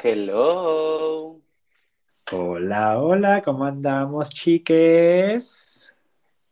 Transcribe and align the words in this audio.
Hello. 0.00 1.40
Hola, 2.30 3.00
hola, 3.00 3.42
¿cómo 3.42 3.64
andamos, 3.64 4.30
chiques? 4.30 5.92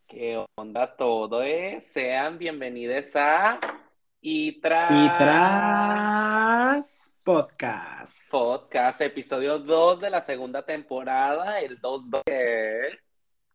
¿Qué 0.09 0.45
onda 0.57 0.97
todo? 0.97 1.45
Eh? 1.45 1.81
Sean 1.81 2.39
bienvenidos 2.39 3.05
a 3.15 3.61
Y 4.21 4.61
tras, 4.61 4.91
y 4.91 5.09
tras 5.17 7.21
podcast. 7.23 8.33
Podcast, 8.33 9.01
episodio 9.03 9.61
2 9.61 10.01
de 10.01 10.11
la 10.11 10.23
segunda 10.23 10.65
temporada, 10.65 11.61
el 11.61 11.81
2-2. 11.81 12.23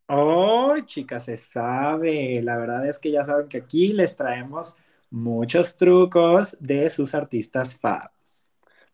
Oh, 0.07 0.73
chicas, 0.85 1.25
se 1.25 1.35
sabe. 1.35 2.41
La 2.41 2.55
verdad 2.55 2.87
es 2.87 2.97
que 2.97 3.11
ya 3.11 3.25
saben 3.25 3.49
que 3.49 3.57
aquí 3.57 3.91
les 3.91 4.15
traemos 4.15 4.77
muchos 5.09 5.75
trucos 5.75 6.55
de 6.61 6.89
sus 6.89 7.13
artistas 7.13 7.75
faves. 7.75 8.40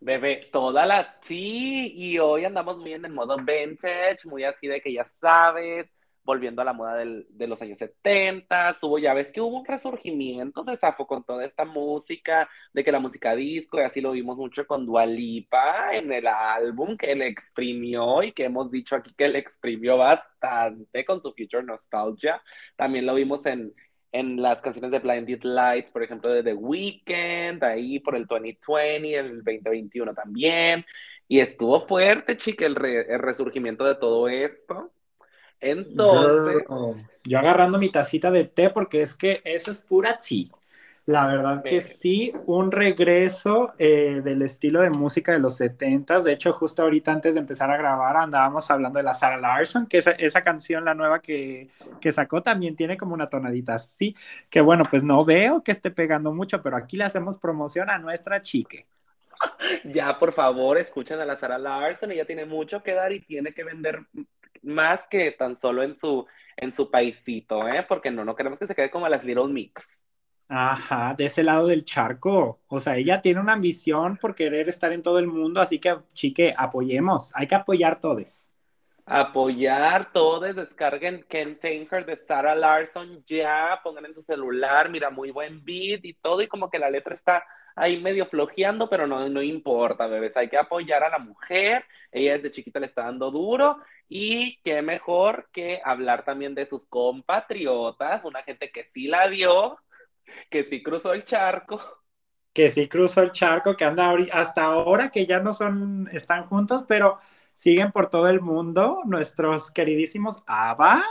Bebé, 0.00 0.40
toda 0.52 0.86
la 0.86 1.18
sí, 1.22 1.92
y 1.96 2.18
hoy 2.18 2.44
andamos 2.44 2.78
muy 2.78 2.92
en 2.92 3.04
el 3.04 3.12
modo 3.12 3.36
vintage, 3.36 4.18
muy 4.26 4.44
así 4.44 4.68
de 4.68 4.80
que 4.80 4.92
ya 4.92 5.04
sabes, 5.04 5.86
volviendo 6.22 6.62
a 6.62 6.64
la 6.64 6.72
moda 6.72 6.94
del, 6.94 7.26
de 7.30 7.48
los 7.48 7.60
años 7.62 7.78
70, 7.78 8.76
hubo, 8.82 8.98
ya 9.00 9.12
ves 9.12 9.32
que 9.32 9.40
hubo 9.40 9.58
un 9.58 9.64
resurgimiento, 9.66 10.62
se 10.62 10.76
zafó 10.76 11.04
con 11.06 11.24
toda 11.24 11.44
esta 11.44 11.64
música, 11.64 12.48
de 12.72 12.84
que 12.84 12.92
la 12.92 13.00
música 13.00 13.34
disco, 13.34 13.78
y 13.78 13.82
así 13.82 14.00
lo 14.00 14.12
vimos 14.12 14.36
mucho 14.36 14.66
con 14.68 14.86
Dualipa 14.86 15.92
en 15.92 16.12
el 16.12 16.28
álbum 16.28 16.96
que 16.96 17.16
le 17.16 17.26
exprimió 17.26 18.22
y 18.22 18.30
que 18.32 18.44
hemos 18.44 18.70
dicho 18.70 18.94
aquí 18.94 19.12
que 19.16 19.26
le 19.28 19.40
exprimió 19.40 19.96
bastante 19.96 21.04
con 21.04 21.20
su 21.20 21.32
Future 21.32 21.64
Nostalgia. 21.64 22.40
También 22.76 23.04
lo 23.04 23.14
vimos 23.14 23.44
en, 23.46 23.74
en 24.12 24.40
las 24.40 24.60
canciones 24.60 24.90
de 24.90 24.98
Blinded 25.00 25.42
Lights, 25.42 25.90
por 25.90 26.02
ejemplo, 26.02 26.30
de 26.30 26.42
The 26.42 26.54
Weeknd, 26.54 27.62
ahí 27.62 27.98
por 28.00 28.16
el 28.16 28.26
2020, 28.26 29.14
el 29.16 29.44
2021 29.44 30.14
también. 30.14 30.84
Y 31.26 31.40
estuvo 31.40 31.86
fuerte, 31.86 32.36
chica, 32.36 32.66
el, 32.66 32.76
el 32.84 33.18
resurgimiento 33.18 33.84
de 33.84 33.94
todo 33.94 34.28
esto. 34.28 34.90
Entonces. 35.60 36.64
Yo 37.24 37.38
agarrando 37.38 37.78
mi 37.78 37.90
tacita 37.90 38.30
de 38.30 38.44
té 38.44 38.70
porque 38.70 39.02
es 39.02 39.14
que 39.14 39.40
eso 39.44 39.70
es 39.70 39.80
pura 39.80 40.18
chi. 40.18 40.50
La 41.08 41.26
verdad 41.26 41.62
que 41.64 41.80
sí, 41.80 42.34
un 42.44 42.70
regreso 42.70 43.72
eh, 43.78 44.20
del 44.22 44.42
estilo 44.42 44.82
de 44.82 44.90
música 44.90 45.32
de 45.32 45.38
los 45.38 45.56
70 45.56 46.20
De 46.20 46.32
hecho, 46.32 46.52
justo 46.52 46.82
ahorita 46.82 47.10
antes 47.10 47.32
de 47.32 47.40
empezar 47.40 47.70
a 47.70 47.78
grabar 47.78 48.18
andábamos 48.18 48.70
hablando 48.70 48.98
de 48.98 49.04
la 49.04 49.14
Sarah 49.14 49.38
Larson, 49.38 49.86
que 49.86 49.96
esa, 49.96 50.10
esa 50.10 50.42
canción, 50.42 50.84
la 50.84 50.92
nueva 50.92 51.22
que, 51.22 51.70
que, 52.02 52.12
sacó, 52.12 52.42
también 52.42 52.76
tiene 52.76 52.98
como 52.98 53.14
una 53.14 53.30
tonadita 53.30 53.76
así, 53.76 54.14
que 54.50 54.60
bueno, 54.60 54.84
pues 54.90 55.02
no 55.02 55.24
veo 55.24 55.62
que 55.62 55.72
esté 55.72 55.90
pegando 55.90 56.30
mucho, 56.30 56.60
pero 56.60 56.76
aquí 56.76 56.98
le 56.98 57.04
hacemos 57.04 57.38
promoción 57.38 57.88
a 57.88 57.98
nuestra 57.98 58.42
chique. 58.42 58.86
Ya, 59.84 60.18
por 60.18 60.34
favor, 60.34 60.76
escuchen 60.76 61.20
a 61.20 61.24
la 61.24 61.36
Sarah 61.36 61.56
Larson, 61.56 62.12
ella 62.12 62.26
tiene 62.26 62.44
mucho 62.44 62.82
que 62.82 62.92
dar 62.92 63.12
y 63.12 63.20
tiene 63.20 63.54
que 63.54 63.64
vender 63.64 64.00
más 64.60 65.06
que 65.08 65.30
tan 65.30 65.56
solo 65.56 65.82
en 65.82 65.94
su, 65.96 66.26
en 66.54 66.70
su 66.70 66.90
paisito, 66.90 67.66
¿eh? 67.66 67.86
Porque 67.88 68.10
no, 68.10 68.26
no 68.26 68.36
queremos 68.36 68.58
que 68.58 68.66
se 68.66 68.74
quede 68.74 68.90
como 68.90 69.06
a 69.06 69.08
las 69.08 69.24
Little 69.24 69.48
Mix. 69.48 70.04
Ajá, 70.50 71.14
de 71.14 71.26
ese 71.26 71.42
lado 71.42 71.66
del 71.66 71.84
charco. 71.84 72.60
O 72.68 72.80
sea, 72.80 72.96
ella 72.96 73.20
tiene 73.20 73.40
una 73.40 73.52
ambición 73.54 74.16
por 74.16 74.34
querer 74.34 74.68
estar 74.68 74.92
en 74.92 75.02
todo 75.02 75.18
el 75.18 75.26
mundo, 75.26 75.60
así 75.60 75.78
que, 75.78 75.96
chique, 76.14 76.54
apoyemos. 76.56 77.32
Hay 77.34 77.46
que 77.46 77.54
apoyar 77.54 78.00
todos. 78.00 78.50
Apoyar 79.10 80.12
todos, 80.12 80.54
descarguen 80.54 81.24
Ken 81.28 81.58
Tanker 81.58 82.04
de 82.04 82.16
Sarah 82.16 82.54
Larson 82.54 83.24
ya, 83.24 83.80
pongan 83.82 84.04
en 84.04 84.12
su 84.14 84.20
celular, 84.20 84.90
mira, 84.90 85.08
muy 85.08 85.30
buen 85.30 85.64
beat 85.64 86.04
y 86.04 86.12
todo, 86.12 86.42
y 86.42 86.46
como 86.48 86.68
que 86.68 86.78
la 86.78 86.90
letra 86.90 87.14
está 87.14 87.42
ahí 87.74 87.98
medio 88.02 88.26
flojeando, 88.26 88.90
pero 88.90 89.06
no, 89.06 89.26
no 89.30 89.42
importa, 89.42 90.06
bebés, 90.08 90.36
hay 90.36 90.50
que 90.50 90.58
apoyar 90.58 91.04
a 91.04 91.08
la 91.08 91.18
mujer, 91.18 91.86
ella 92.12 92.34
desde 92.34 92.50
chiquita 92.50 92.80
le 92.80 92.86
está 92.86 93.04
dando 93.04 93.30
duro, 93.30 93.78
y 94.10 94.60
qué 94.62 94.82
mejor 94.82 95.48
que 95.52 95.80
hablar 95.84 96.24
también 96.26 96.54
de 96.54 96.66
sus 96.66 96.84
compatriotas, 96.84 98.24
una 98.26 98.42
gente 98.42 98.70
que 98.70 98.84
sí 98.84 99.06
la 99.08 99.26
dio, 99.28 99.78
que 100.50 100.64
sí 100.64 100.82
cruzó 100.82 101.12
el 101.12 101.24
charco. 101.24 101.80
Que 102.52 102.70
sí 102.70 102.88
cruzó 102.88 103.22
el 103.22 103.32
charco, 103.32 103.76
que 103.76 103.84
anda 103.84 104.12
hasta 104.32 104.64
ahora 104.64 105.10
que 105.10 105.26
ya 105.26 105.40
no 105.40 105.52
son, 105.54 106.08
están 106.12 106.46
juntos, 106.46 106.84
pero 106.88 107.18
siguen 107.54 107.92
por 107.92 108.10
todo 108.10 108.28
el 108.28 108.40
mundo 108.40 109.02
nuestros 109.04 109.70
queridísimos 109.70 110.42
ABBA. 110.46 111.04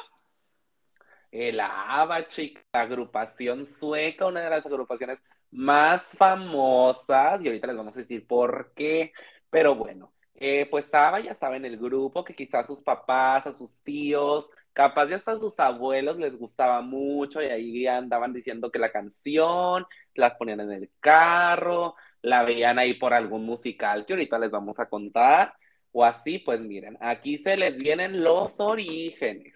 El 1.31 1.59
ABBA, 1.59 2.27
chica, 2.27 2.61
agrupación 2.73 3.65
sueca, 3.65 4.25
una 4.25 4.41
de 4.41 4.49
las 4.49 4.65
agrupaciones 4.65 5.19
más 5.51 6.03
famosas, 6.17 7.41
y 7.41 7.47
ahorita 7.47 7.67
les 7.67 7.77
vamos 7.77 7.95
a 7.95 7.99
decir 7.99 8.25
por 8.27 8.73
qué, 8.73 9.13
pero 9.49 9.75
bueno, 9.75 10.13
eh, 10.37 10.67
pues 10.69 10.93
ABBA 10.93 11.21
ya 11.21 11.31
estaba 11.31 11.57
en 11.57 11.65
el 11.65 11.77
grupo, 11.77 12.23
que 12.23 12.35
quizás 12.35 12.63
a 12.63 12.67
sus 12.67 12.81
papás, 12.81 13.47
a 13.47 13.53
sus 13.53 13.81
tíos, 13.81 14.49
capaz 14.73 15.07
ya 15.07 15.15
hasta 15.17 15.37
sus 15.39 15.59
abuelos 15.59 16.17
les 16.17 16.37
gustaba 16.37 16.81
mucho 16.81 17.41
y 17.41 17.47
ahí 17.47 17.87
andaban 17.87 18.33
diciendo 18.33 18.71
que 18.71 18.79
la 18.79 18.91
canción, 18.91 19.85
las 20.15 20.35
ponían 20.35 20.59
en 20.61 20.71
el 20.71 20.91
carro, 20.99 21.95
la 22.21 22.43
veían 22.43 22.77
ahí 22.79 22.93
por 22.93 23.13
algún 23.13 23.45
musical 23.45 24.05
que 24.05 24.13
ahorita 24.13 24.37
les 24.39 24.51
vamos 24.51 24.79
a 24.79 24.87
contar, 24.87 25.53
o 25.91 26.05
así, 26.05 26.39
pues 26.39 26.59
miren, 26.61 26.97
aquí 27.01 27.37
se 27.39 27.57
les 27.57 27.75
vienen 27.77 28.23
los 28.23 28.59
orígenes. 28.59 29.55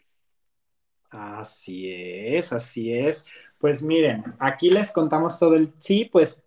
Así 1.11 1.91
es, 1.91 2.53
así 2.53 2.93
es. 2.93 3.25
Pues 3.59 3.83
miren, 3.83 4.23
aquí 4.39 4.69
les 4.69 4.91
contamos 4.93 5.37
todo 5.37 5.55
el 5.55 5.73
sí, 5.77 6.05
pues 6.05 6.41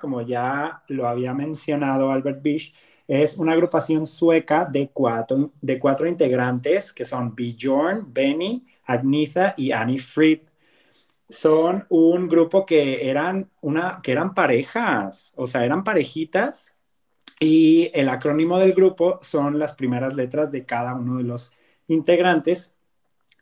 Como 0.00 0.22
ya 0.22 0.82
lo 0.88 1.06
había 1.06 1.32
mencionado 1.34 2.10
Albert 2.10 2.42
Bish, 2.42 2.74
es 3.06 3.36
una 3.36 3.52
agrupación 3.52 4.06
sueca 4.06 4.64
de 4.64 4.88
cuatro, 4.92 5.52
de 5.60 5.78
cuatro 5.78 6.08
integrantes 6.08 6.92
que 6.92 7.04
son 7.04 7.34
Bjorn, 7.34 8.12
Benny, 8.12 8.66
Agnitha 8.86 9.54
y 9.56 9.70
Annie 9.72 9.98
Fried. 9.98 10.40
Son 11.28 11.86
un 11.90 12.28
grupo 12.28 12.66
que 12.66 13.08
eran, 13.08 13.50
una, 13.60 14.00
que 14.02 14.12
eran 14.12 14.34
parejas, 14.34 15.32
o 15.36 15.46
sea, 15.46 15.64
eran 15.64 15.84
parejitas 15.84 16.76
y 17.40 17.90
el 17.94 18.08
acrónimo 18.08 18.58
del 18.58 18.72
grupo 18.72 19.18
son 19.22 19.58
las 19.58 19.74
primeras 19.74 20.14
letras 20.14 20.50
de 20.52 20.64
cada 20.64 20.94
uno 20.94 21.18
de 21.18 21.24
los 21.24 21.52
integrantes 21.86 22.74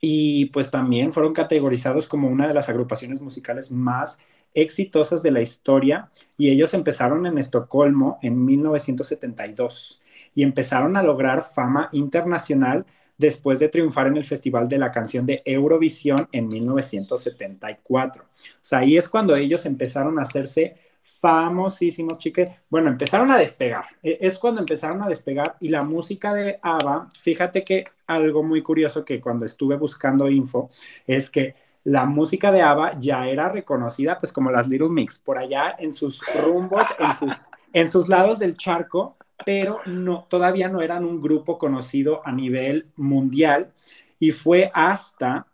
y 0.00 0.46
pues 0.46 0.70
también 0.70 1.12
fueron 1.12 1.32
categorizados 1.32 2.06
como 2.06 2.28
una 2.28 2.48
de 2.48 2.54
las 2.54 2.68
agrupaciones 2.68 3.20
musicales 3.20 3.70
más 3.70 4.18
exitosas 4.54 5.22
de 5.22 5.30
la 5.30 5.40
historia 5.40 6.10
y 6.36 6.50
ellos 6.50 6.74
empezaron 6.74 7.26
en 7.26 7.38
Estocolmo 7.38 8.18
en 8.22 8.44
1972 8.44 10.00
y 10.34 10.42
empezaron 10.42 10.96
a 10.96 11.02
lograr 11.02 11.42
fama 11.42 11.88
internacional 11.92 12.86
después 13.18 13.60
de 13.60 13.68
triunfar 13.68 14.06
en 14.06 14.16
el 14.16 14.24
Festival 14.24 14.68
de 14.68 14.78
la 14.78 14.90
Canción 14.90 15.26
de 15.26 15.42
Eurovisión 15.44 16.28
en 16.32 16.48
1974. 16.48 18.22
O 18.24 18.26
sea, 18.60 18.78
ahí 18.78 18.96
es 18.96 19.08
cuando 19.08 19.36
ellos 19.36 19.66
empezaron 19.66 20.18
a 20.18 20.22
hacerse 20.22 20.76
famosísimos, 21.02 22.18
chique. 22.18 22.60
Bueno, 22.68 22.88
empezaron 22.88 23.30
a 23.30 23.38
despegar. 23.38 23.84
E, 24.02 24.18
es 24.20 24.38
cuando 24.38 24.60
empezaron 24.60 25.02
a 25.02 25.08
despegar 25.08 25.56
y 25.60 25.68
la 25.68 25.84
música 25.84 26.32
de 26.32 26.58
ABBA, 26.62 27.08
fíjate 27.20 27.64
que 27.64 27.84
algo 28.06 28.42
muy 28.42 28.62
curioso 28.62 29.04
que 29.04 29.20
cuando 29.20 29.44
estuve 29.44 29.76
buscando 29.76 30.28
info 30.28 30.68
es 31.06 31.30
que 31.30 31.54
la 31.84 32.04
música 32.04 32.52
de 32.52 32.62
ABBA 32.62 33.00
ya 33.00 33.26
era 33.26 33.48
reconocida 33.48 34.18
pues 34.18 34.32
como 34.32 34.50
las 34.50 34.68
Little 34.68 34.90
Mix 34.90 35.18
por 35.18 35.38
allá 35.38 35.74
en 35.78 35.92
sus 35.92 36.22
rumbos, 36.42 36.86
en 36.98 37.12
sus, 37.12 37.46
en 37.72 37.88
sus 37.88 38.08
lados 38.08 38.38
del 38.38 38.56
charco, 38.56 39.16
pero 39.44 39.80
no, 39.86 40.26
todavía 40.28 40.68
no 40.68 40.82
eran 40.82 41.04
un 41.04 41.20
grupo 41.20 41.58
conocido 41.58 42.20
a 42.26 42.32
nivel 42.32 42.88
mundial. 42.96 43.72
Y 44.18 44.32
fue 44.32 44.70
hasta 44.74 45.46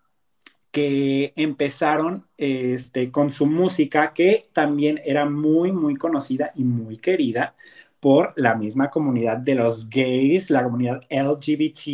que 0.72 1.32
empezaron 1.36 2.26
este, 2.36 3.10
con 3.10 3.31
su 3.31 3.47
música, 3.47 4.12
que 4.12 4.50
también 4.53 5.00
era 5.04 5.25
muy, 5.25 5.72
muy 5.72 5.97
conocida 5.97 6.50
y 6.54 6.65
muy 6.65 6.98
querida 6.98 7.54
por 8.00 8.34
la 8.36 8.54
misma 8.54 8.91
comunidad 8.91 9.39
de 9.39 9.54
los 9.54 9.89
gays, 9.89 10.51
la 10.51 10.62
comunidad 10.62 11.03
LGBT, 11.09 11.86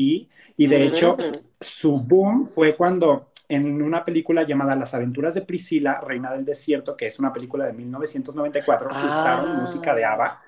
y 0.57 0.67
de 0.67 0.85
hecho 0.85 1.17
su 1.61 1.99
boom 1.99 2.45
fue 2.45 2.75
cuando 2.75 3.32
en 3.55 3.83
una 3.83 4.03
película 4.03 4.45
llamada 4.45 4.75
Las 4.75 4.95
aventuras 4.95 5.35
de 5.35 5.43
Priscila, 5.43 6.01
Reina 6.01 6.33
del 6.33 6.45
Desierto, 6.45 6.97
que 6.97 7.07
es 7.07 7.19
una 7.19 7.33
película 7.33 7.67
de 7.67 7.75
1994, 7.75 8.91
usaron 9.07 9.51
ah. 9.51 9.55
música 9.61 9.95
de 9.95 10.05
ABBA, 10.07 10.39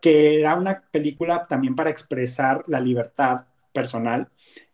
que 0.00 0.40
era 0.40 0.54
una 0.54 0.82
película 0.90 1.46
también 1.48 1.74
para 1.74 1.88
expresar 1.88 2.62
la 2.66 2.80
libertad 2.80 3.46
personal. 3.72 4.28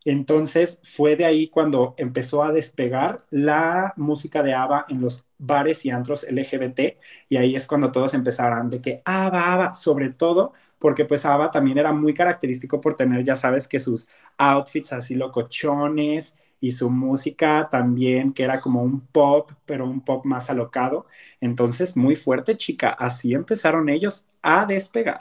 Entonces 0.04 0.80
fue 0.82 1.14
de 1.14 1.24
ahí 1.24 1.46
cuando 1.46 1.94
empezó 1.96 2.42
a 2.42 2.50
despegar 2.50 3.24
la 3.30 3.92
música 3.96 4.42
de 4.42 4.52
ABBA 4.52 4.86
en 4.88 5.00
los 5.00 5.24
bares 5.38 5.84
y 5.84 5.90
antros 5.90 6.26
LGBT 6.28 6.98
y 7.28 7.36
ahí 7.36 7.54
es 7.54 7.66
cuando 7.68 7.92
todos 7.92 8.14
empezaron 8.14 8.68
de 8.68 8.80
que 8.80 9.02
ABBA, 9.04 9.52
ABBA, 9.52 9.74
sobre 9.74 10.10
todo 10.10 10.54
porque 10.78 11.04
pues 11.04 11.24
ABBA 11.24 11.50
también 11.50 11.78
era 11.78 11.92
muy 11.92 12.14
característico 12.14 12.80
por 12.80 12.94
tener, 12.94 13.22
ya 13.22 13.36
sabes, 13.36 13.68
que 13.68 13.78
sus 13.78 14.08
outfits 14.38 14.92
así 14.92 15.14
locochones 15.14 16.34
y 16.60 16.72
su 16.72 16.90
música 16.90 17.68
también, 17.70 18.32
que 18.32 18.44
era 18.44 18.60
como 18.60 18.82
un 18.82 19.00
pop, 19.00 19.52
pero 19.66 19.86
un 19.86 20.00
pop 20.02 20.24
más 20.26 20.50
alocado. 20.50 21.06
Entonces, 21.40 21.96
muy 21.96 22.14
fuerte, 22.16 22.56
chica. 22.56 22.90
Así 22.90 23.34
empezaron 23.34 23.88
ellos 23.88 24.26
a 24.42 24.66
despegar. 24.66 25.20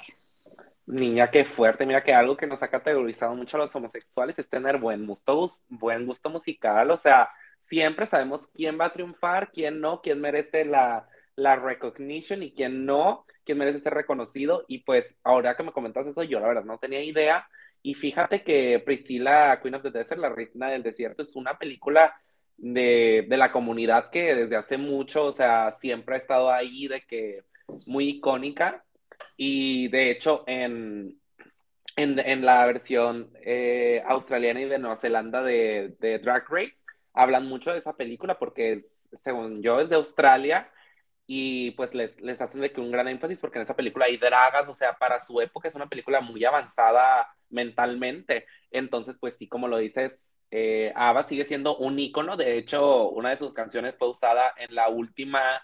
Niña, 0.85 1.29
qué 1.29 1.45
fuerte. 1.45 1.85
Mira 1.85 2.03
que 2.03 2.13
algo 2.13 2.35
que 2.35 2.47
nos 2.47 2.63
ha 2.63 2.69
categorizado 2.69 3.35
mucho 3.35 3.57
a 3.57 3.59
los 3.61 3.75
homosexuales 3.75 4.39
es 4.39 4.49
tener 4.49 4.77
buen 4.79 5.05
gusto, 5.05 5.45
buen 5.69 6.05
gusto 6.07 6.29
musical. 6.31 6.89
O 6.91 6.97
sea, 6.97 7.29
siempre 7.61 8.07
sabemos 8.07 8.47
quién 8.53 8.79
va 8.79 8.85
a 8.85 8.93
triunfar, 8.93 9.51
quién 9.51 9.79
no, 9.81 10.01
quién 10.01 10.19
merece 10.19 10.65
la, 10.65 11.07
la 11.35 11.55
recognition 11.57 12.41
y 12.41 12.53
quién 12.53 12.85
no, 12.85 13.25
quién 13.45 13.59
merece 13.59 13.79
ser 13.79 13.93
reconocido. 13.93 14.65
Y 14.67 14.79
pues 14.79 15.15
ahora 15.23 15.55
que 15.55 15.63
me 15.63 15.71
comentas 15.73 16.07
eso, 16.07 16.23
yo 16.23 16.39
la 16.39 16.47
verdad 16.47 16.63
no 16.65 16.79
tenía 16.79 17.03
idea. 17.03 17.47
Y 17.81 17.93
fíjate 17.93 18.43
que 18.43 18.79
Priscilla, 18.79 19.59
Queen 19.61 19.75
of 19.75 19.83
the 19.83 19.91
Desert, 19.91 20.19
la 20.19 20.29
reina 20.29 20.69
del 20.69 20.83
desierto, 20.83 21.23
es 21.23 21.35
una 21.35 21.57
película 21.57 22.13
de, 22.57 23.25
de 23.27 23.37
la 23.37 23.51
comunidad 23.51 24.09
que 24.09 24.35
desde 24.35 24.57
hace 24.57 24.77
mucho, 24.77 25.25
o 25.25 25.31
sea, 25.31 25.71
siempre 25.71 26.15
ha 26.15 26.17
estado 26.17 26.51
ahí, 26.51 26.87
de 26.87 27.01
que 27.01 27.43
muy 27.85 28.09
icónica. 28.09 28.83
Y 29.37 29.87
de 29.89 30.11
hecho, 30.11 30.43
en, 30.47 31.19
en, 31.95 32.45
la 32.45 32.65
versión 32.65 33.31
eh, 33.41 34.01
australiana 34.05 34.61
y 34.61 34.65
de 34.65 34.79
Nueva 34.79 34.97
Zelanda 34.97 35.43
de, 35.43 35.95
de, 35.99 36.19
Drag 36.19 36.45
Race, 36.49 36.83
hablan 37.13 37.45
mucho 37.47 37.71
de 37.71 37.79
esa 37.79 37.95
película 37.95 38.39
porque, 38.39 38.73
es, 38.73 39.07
según 39.13 39.61
yo, 39.61 39.79
es 39.79 39.89
de 39.89 39.95
Australia 39.95 40.69
y 41.31 41.71
pues 41.71 41.93
les, 41.93 42.19
les 42.21 42.41
hacen 42.41 42.59
de 42.59 42.71
que 42.71 42.81
un 42.81 42.91
gran 42.91 43.07
énfasis 43.07 43.37
porque 43.37 43.59
en 43.59 43.61
esa 43.61 43.75
película 43.75 44.05
hay 44.05 44.17
dragas, 44.17 44.67
o 44.67 44.73
sea, 44.73 44.97
para 44.97 45.19
su 45.19 45.39
época 45.41 45.67
es 45.67 45.75
una 45.75 45.87
película 45.87 46.21
muy 46.21 46.43
avanzada 46.43 47.27
mentalmente. 47.49 48.47
Entonces, 48.71 49.19
pues 49.19 49.37
sí, 49.37 49.47
como 49.47 49.67
lo 49.67 49.77
dices, 49.77 50.35
eh, 50.49 50.91
Ava 50.95 51.21
sigue 51.21 51.45
siendo 51.45 51.77
un 51.77 51.99
ícono. 51.99 52.35
De 52.35 52.57
hecho, 52.57 53.09
una 53.09 53.29
de 53.29 53.37
sus 53.37 53.53
canciones 53.53 53.95
fue 53.95 54.09
usada 54.09 54.55
en 54.57 54.73
la 54.73 54.89
última 54.89 55.61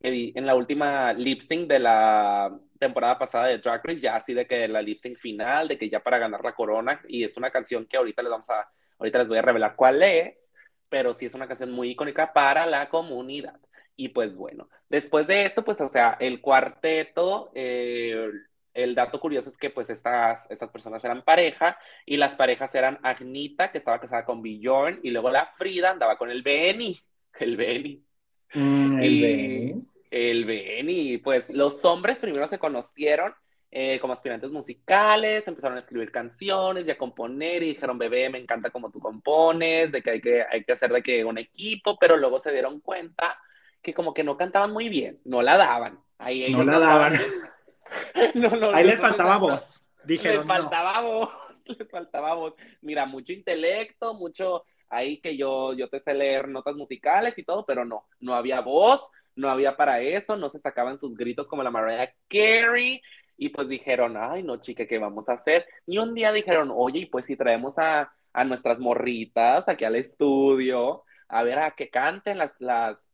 en 0.00 0.46
la 0.46 0.54
última 0.54 1.12
lip 1.14 1.40
sync 1.40 1.68
de 1.68 1.78
la 1.78 2.54
temporada 2.78 3.18
pasada 3.18 3.46
de 3.46 3.58
Drag 3.58 3.80
Race, 3.84 4.00
ya 4.02 4.16
así 4.16 4.34
de 4.34 4.46
que 4.46 4.68
la 4.68 4.82
lip 4.82 5.00
sync 5.00 5.18
final, 5.18 5.68
de 5.68 5.78
que 5.78 5.88
ya 5.88 6.00
para 6.00 6.18
ganar 6.18 6.44
la 6.44 6.54
corona, 6.54 7.00
y 7.08 7.24
es 7.24 7.36
una 7.38 7.50
canción 7.50 7.86
que 7.86 7.96
ahorita 7.96 8.22
les 8.22 8.30
vamos 8.30 8.50
a, 8.50 8.68
ahorita 8.98 9.20
les 9.20 9.28
voy 9.28 9.38
a 9.38 9.42
revelar 9.42 9.74
cuál 9.74 10.02
es, 10.02 10.52
pero 10.90 11.14
sí 11.14 11.26
es 11.26 11.34
una 11.34 11.48
canción 11.48 11.72
muy 11.72 11.90
icónica 11.92 12.32
para 12.32 12.66
la 12.66 12.88
comunidad. 12.90 13.58
Y 14.00 14.10
pues 14.10 14.36
bueno, 14.36 14.68
después 14.88 15.26
de 15.26 15.44
esto, 15.44 15.64
pues 15.64 15.80
o 15.80 15.88
sea, 15.88 16.16
el 16.20 16.40
cuarteto, 16.40 17.50
eh, 17.52 18.30
el 18.72 18.94
dato 18.94 19.18
curioso 19.18 19.48
es 19.48 19.58
que 19.58 19.70
pues 19.70 19.90
estas, 19.90 20.48
estas 20.50 20.70
personas 20.70 21.02
eran 21.02 21.24
pareja 21.24 21.76
y 22.06 22.16
las 22.16 22.36
parejas 22.36 22.72
eran 22.76 23.00
Agnita, 23.02 23.72
que 23.72 23.78
estaba 23.78 24.00
casada 24.00 24.24
con 24.24 24.40
Bjorn, 24.40 25.00
y 25.02 25.10
luego 25.10 25.30
la 25.30 25.46
Frida 25.46 25.90
andaba 25.90 26.16
con 26.16 26.30
el 26.30 26.44
Benny, 26.44 26.96
el 27.40 27.56
Benny. 27.56 28.04
Mm, 28.54 29.02
el 29.02 29.82
el 30.10 30.88
y 30.88 31.18
pues 31.18 31.50
los 31.50 31.84
hombres 31.84 32.18
primero 32.18 32.46
se 32.46 32.60
conocieron 32.60 33.34
eh, 33.72 33.98
como 33.98 34.12
aspirantes 34.12 34.52
musicales, 34.52 35.48
empezaron 35.48 35.76
a 35.76 35.80
escribir 35.80 36.12
canciones 36.12 36.86
y 36.86 36.92
a 36.92 36.96
componer 36.96 37.64
y 37.64 37.70
dijeron, 37.70 37.98
bebé, 37.98 38.30
me 38.30 38.38
encanta 38.38 38.70
cómo 38.70 38.92
tú 38.92 39.00
compones, 39.00 39.90
de 39.90 40.02
que 40.02 40.10
hay 40.10 40.20
que, 40.20 40.44
hay 40.48 40.62
que 40.62 40.72
hacer 40.72 40.92
de 40.92 41.02
que 41.02 41.24
un 41.24 41.36
equipo, 41.36 41.98
pero 41.98 42.16
luego 42.16 42.38
se 42.38 42.52
dieron 42.52 42.78
cuenta 42.78 43.36
que 43.82 43.94
como 43.94 44.14
que 44.14 44.24
no 44.24 44.36
cantaban 44.36 44.72
muy 44.72 44.88
bien, 44.88 45.20
no 45.24 45.42
la 45.42 45.56
daban. 45.56 46.00
Ahí 46.18 46.50
no 46.52 46.64
la 46.64 46.78
daban. 46.78 47.12
Ahí 48.74 48.84
les 48.84 49.00
faltaba 49.00 49.38
voz. 49.38 49.82
Dijeron, 50.04 50.38
les 50.38 50.46
faltaba 50.46 51.00
voz, 51.00 51.30
les 51.78 51.90
faltaba 51.90 52.34
voz. 52.34 52.54
Mira, 52.82 53.06
mucho 53.06 53.32
intelecto, 53.32 54.14
mucho 54.14 54.64
ahí 54.90 55.20
que 55.20 55.36
yo, 55.36 55.74
yo 55.74 55.88
te 55.88 56.00
sé 56.00 56.14
leer 56.14 56.48
notas 56.48 56.74
musicales 56.74 57.36
y 57.36 57.44
todo, 57.44 57.64
pero 57.66 57.84
no, 57.84 58.06
no 58.20 58.34
había 58.34 58.60
voz, 58.60 59.08
no 59.36 59.50
había 59.50 59.76
para 59.76 60.00
eso, 60.00 60.36
no 60.36 60.48
se 60.50 60.58
sacaban 60.58 60.98
sus 60.98 61.14
gritos 61.14 61.48
como 61.48 61.62
la 61.62 61.70
Mariah 61.70 62.12
Carey, 62.28 63.00
y 63.36 63.50
pues 63.50 63.68
dijeron, 63.68 64.16
ay, 64.18 64.42
no, 64.42 64.56
chica, 64.56 64.86
¿qué 64.86 64.98
vamos 64.98 65.28
a 65.28 65.34
hacer? 65.34 65.66
Y 65.86 65.98
un 65.98 66.12
día 66.12 66.32
dijeron, 66.32 66.72
oye, 66.74 67.00
y 67.00 67.06
pues 67.06 67.26
si 67.26 67.36
traemos 67.36 67.74
a, 67.78 68.12
nuestras 68.46 68.78
morritas 68.78 69.68
aquí 69.68 69.84
al 69.84 69.96
estudio, 69.96 71.02
a 71.28 71.42
ver 71.42 71.58
a 71.58 71.72
que 71.72 71.90
canten 71.90 72.38
las, 72.38 72.54
las, 72.60 73.07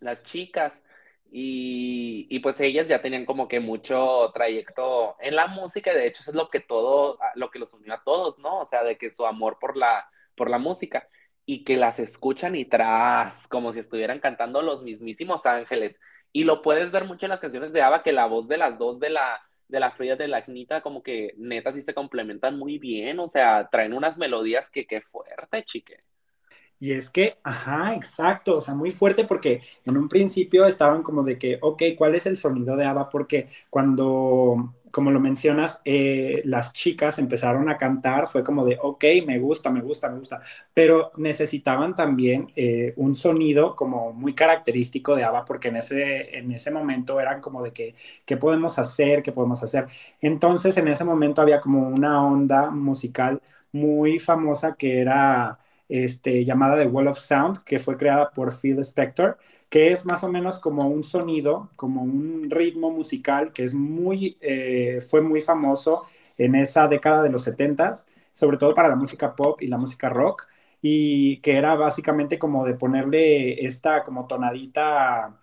las 0.00 0.22
chicas. 0.24 0.82
Y, 1.32 2.26
y, 2.28 2.40
pues 2.40 2.58
ellas 2.60 2.88
ya 2.88 3.02
tenían 3.02 3.24
como 3.24 3.46
que 3.46 3.60
mucho 3.60 4.32
trayecto 4.34 5.16
en 5.20 5.36
la 5.36 5.46
música, 5.46 5.92
y 5.92 5.96
de 5.96 6.06
hecho 6.08 6.22
es 6.26 6.34
lo 6.34 6.50
que 6.50 6.58
todo, 6.60 7.18
lo 7.36 7.50
que 7.50 7.60
los 7.60 7.72
unió 7.74 7.94
a 7.94 8.02
todos, 8.02 8.38
¿no? 8.40 8.60
O 8.60 8.64
sea, 8.66 8.82
de 8.82 8.98
que 8.98 9.10
su 9.12 9.24
amor 9.26 9.58
por 9.60 9.76
la, 9.76 10.08
por 10.34 10.50
la 10.50 10.58
música 10.58 11.08
y 11.46 11.64
que 11.64 11.76
las 11.76 11.98
escuchan 11.98 12.54
y 12.56 12.64
tras, 12.64 13.46
como 13.48 13.72
si 13.72 13.80
estuvieran 13.80 14.20
cantando 14.20 14.62
los 14.62 14.82
mismísimos 14.82 15.46
ángeles. 15.46 16.00
Y 16.32 16.44
lo 16.44 16.62
puedes 16.62 16.92
ver 16.92 17.04
mucho 17.04 17.26
en 17.26 17.30
las 17.30 17.40
canciones 17.40 17.72
de 17.72 17.82
Ava, 17.82 18.02
que 18.02 18.12
la 18.12 18.26
voz 18.26 18.48
de 18.48 18.56
las 18.58 18.78
dos 18.78 19.00
de 19.00 19.10
la, 19.10 19.40
de 19.68 19.80
la 19.80 19.90
Frida 19.92 20.16
de 20.16 20.28
la 20.28 20.38
Agnita, 20.38 20.80
como 20.82 21.02
que 21.02 21.34
neta 21.38 21.72
sí 21.72 21.82
se 21.82 21.94
complementan 21.94 22.58
muy 22.58 22.78
bien, 22.78 23.18
o 23.20 23.28
sea, 23.28 23.68
traen 23.70 23.94
unas 23.94 24.18
melodías 24.18 24.70
que 24.70 24.86
qué 24.86 25.00
fuerte, 25.00 25.64
chique. 25.64 26.04
Y 26.82 26.92
es 26.92 27.10
que, 27.10 27.36
ajá, 27.44 27.94
exacto, 27.94 28.56
o 28.56 28.60
sea, 28.62 28.74
muy 28.74 28.90
fuerte 28.90 29.24
porque 29.24 29.60
en 29.84 29.98
un 29.98 30.08
principio 30.08 30.64
estaban 30.66 31.02
como 31.02 31.22
de 31.24 31.38
que, 31.38 31.58
ok, 31.60 31.82
¿cuál 31.98 32.14
es 32.14 32.24
el 32.26 32.36
sonido 32.38 32.74
de 32.76 32.86
Ava? 32.86 33.10
Porque 33.10 33.48
cuando 33.68 34.74
como 34.90 35.12
lo 35.12 35.20
mencionas, 35.20 35.80
eh, 35.84 36.42
las 36.46 36.72
chicas 36.72 37.18
empezaron 37.20 37.68
a 37.68 37.76
cantar, 37.78 38.26
fue 38.26 38.42
como 38.42 38.64
de, 38.64 38.76
ok, 38.82 39.04
me 39.24 39.38
gusta, 39.38 39.70
me 39.70 39.82
gusta, 39.82 40.08
me 40.10 40.18
gusta, 40.18 40.40
pero 40.74 41.12
necesitaban 41.16 41.94
también 41.94 42.48
eh, 42.56 42.92
un 42.96 43.14
sonido 43.14 43.76
como 43.76 44.12
muy 44.12 44.34
característico 44.34 45.14
de 45.14 45.22
ABBA, 45.24 45.44
porque 45.44 45.68
en 45.68 45.76
ese, 45.76 46.36
en 46.38 46.50
ese 46.52 46.72
momento 46.72 47.20
eran 47.20 47.40
como 47.40 47.62
de 47.62 47.72
que, 47.72 47.94
¿qué 48.24 48.36
podemos 48.36 48.78
hacer? 48.80 49.22
¿Qué 49.22 49.30
podemos 49.32 49.62
hacer? 49.62 49.86
Entonces, 50.20 50.76
en 50.76 50.88
ese 50.88 51.04
momento 51.04 51.40
había 51.42 51.60
como 51.60 51.86
una 51.88 52.24
onda 52.26 52.70
musical 52.70 53.40
muy 53.72 54.18
famosa 54.18 54.74
que 54.74 55.00
era 55.00 55.58
este, 55.90 56.44
llamada 56.44 56.78
The 56.78 56.86
Wall 56.86 57.08
of 57.08 57.18
Sound, 57.18 57.64
que 57.64 57.78
fue 57.78 57.96
creada 57.98 58.30
por 58.30 58.52
Phil 58.52 58.78
Spector, 58.80 59.38
que 59.68 59.92
es 59.92 60.06
más 60.06 60.24
o 60.24 60.28
menos 60.30 60.58
como 60.60 60.88
un 60.88 61.04
sonido, 61.04 61.70
como 61.76 62.02
un 62.02 62.48
ritmo 62.50 62.90
musical 62.90 63.52
que 63.52 63.64
es 63.64 63.74
muy, 63.74 64.36
eh, 64.40 64.98
fue 65.10 65.20
muy 65.20 65.40
famoso 65.42 66.04
en 66.38 66.54
esa 66.54 66.88
década 66.88 67.22
de 67.22 67.30
los 67.30 67.44
70s, 67.46 68.08
sobre 68.32 68.56
todo 68.56 68.74
para 68.74 68.88
la 68.88 68.96
música 68.96 69.34
pop 69.36 69.60
y 69.62 69.66
la 69.68 69.78
música 69.78 70.08
rock, 70.08 70.46
y 70.80 71.38
que 71.38 71.56
era 71.58 71.74
básicamente 71.74 72.38
como 72.38 72.64
de 72.66 72.74
ponerle 72.74 73.66
esta 73.66 74.02
como 74.04 74.26
tonadita 74.26 75.36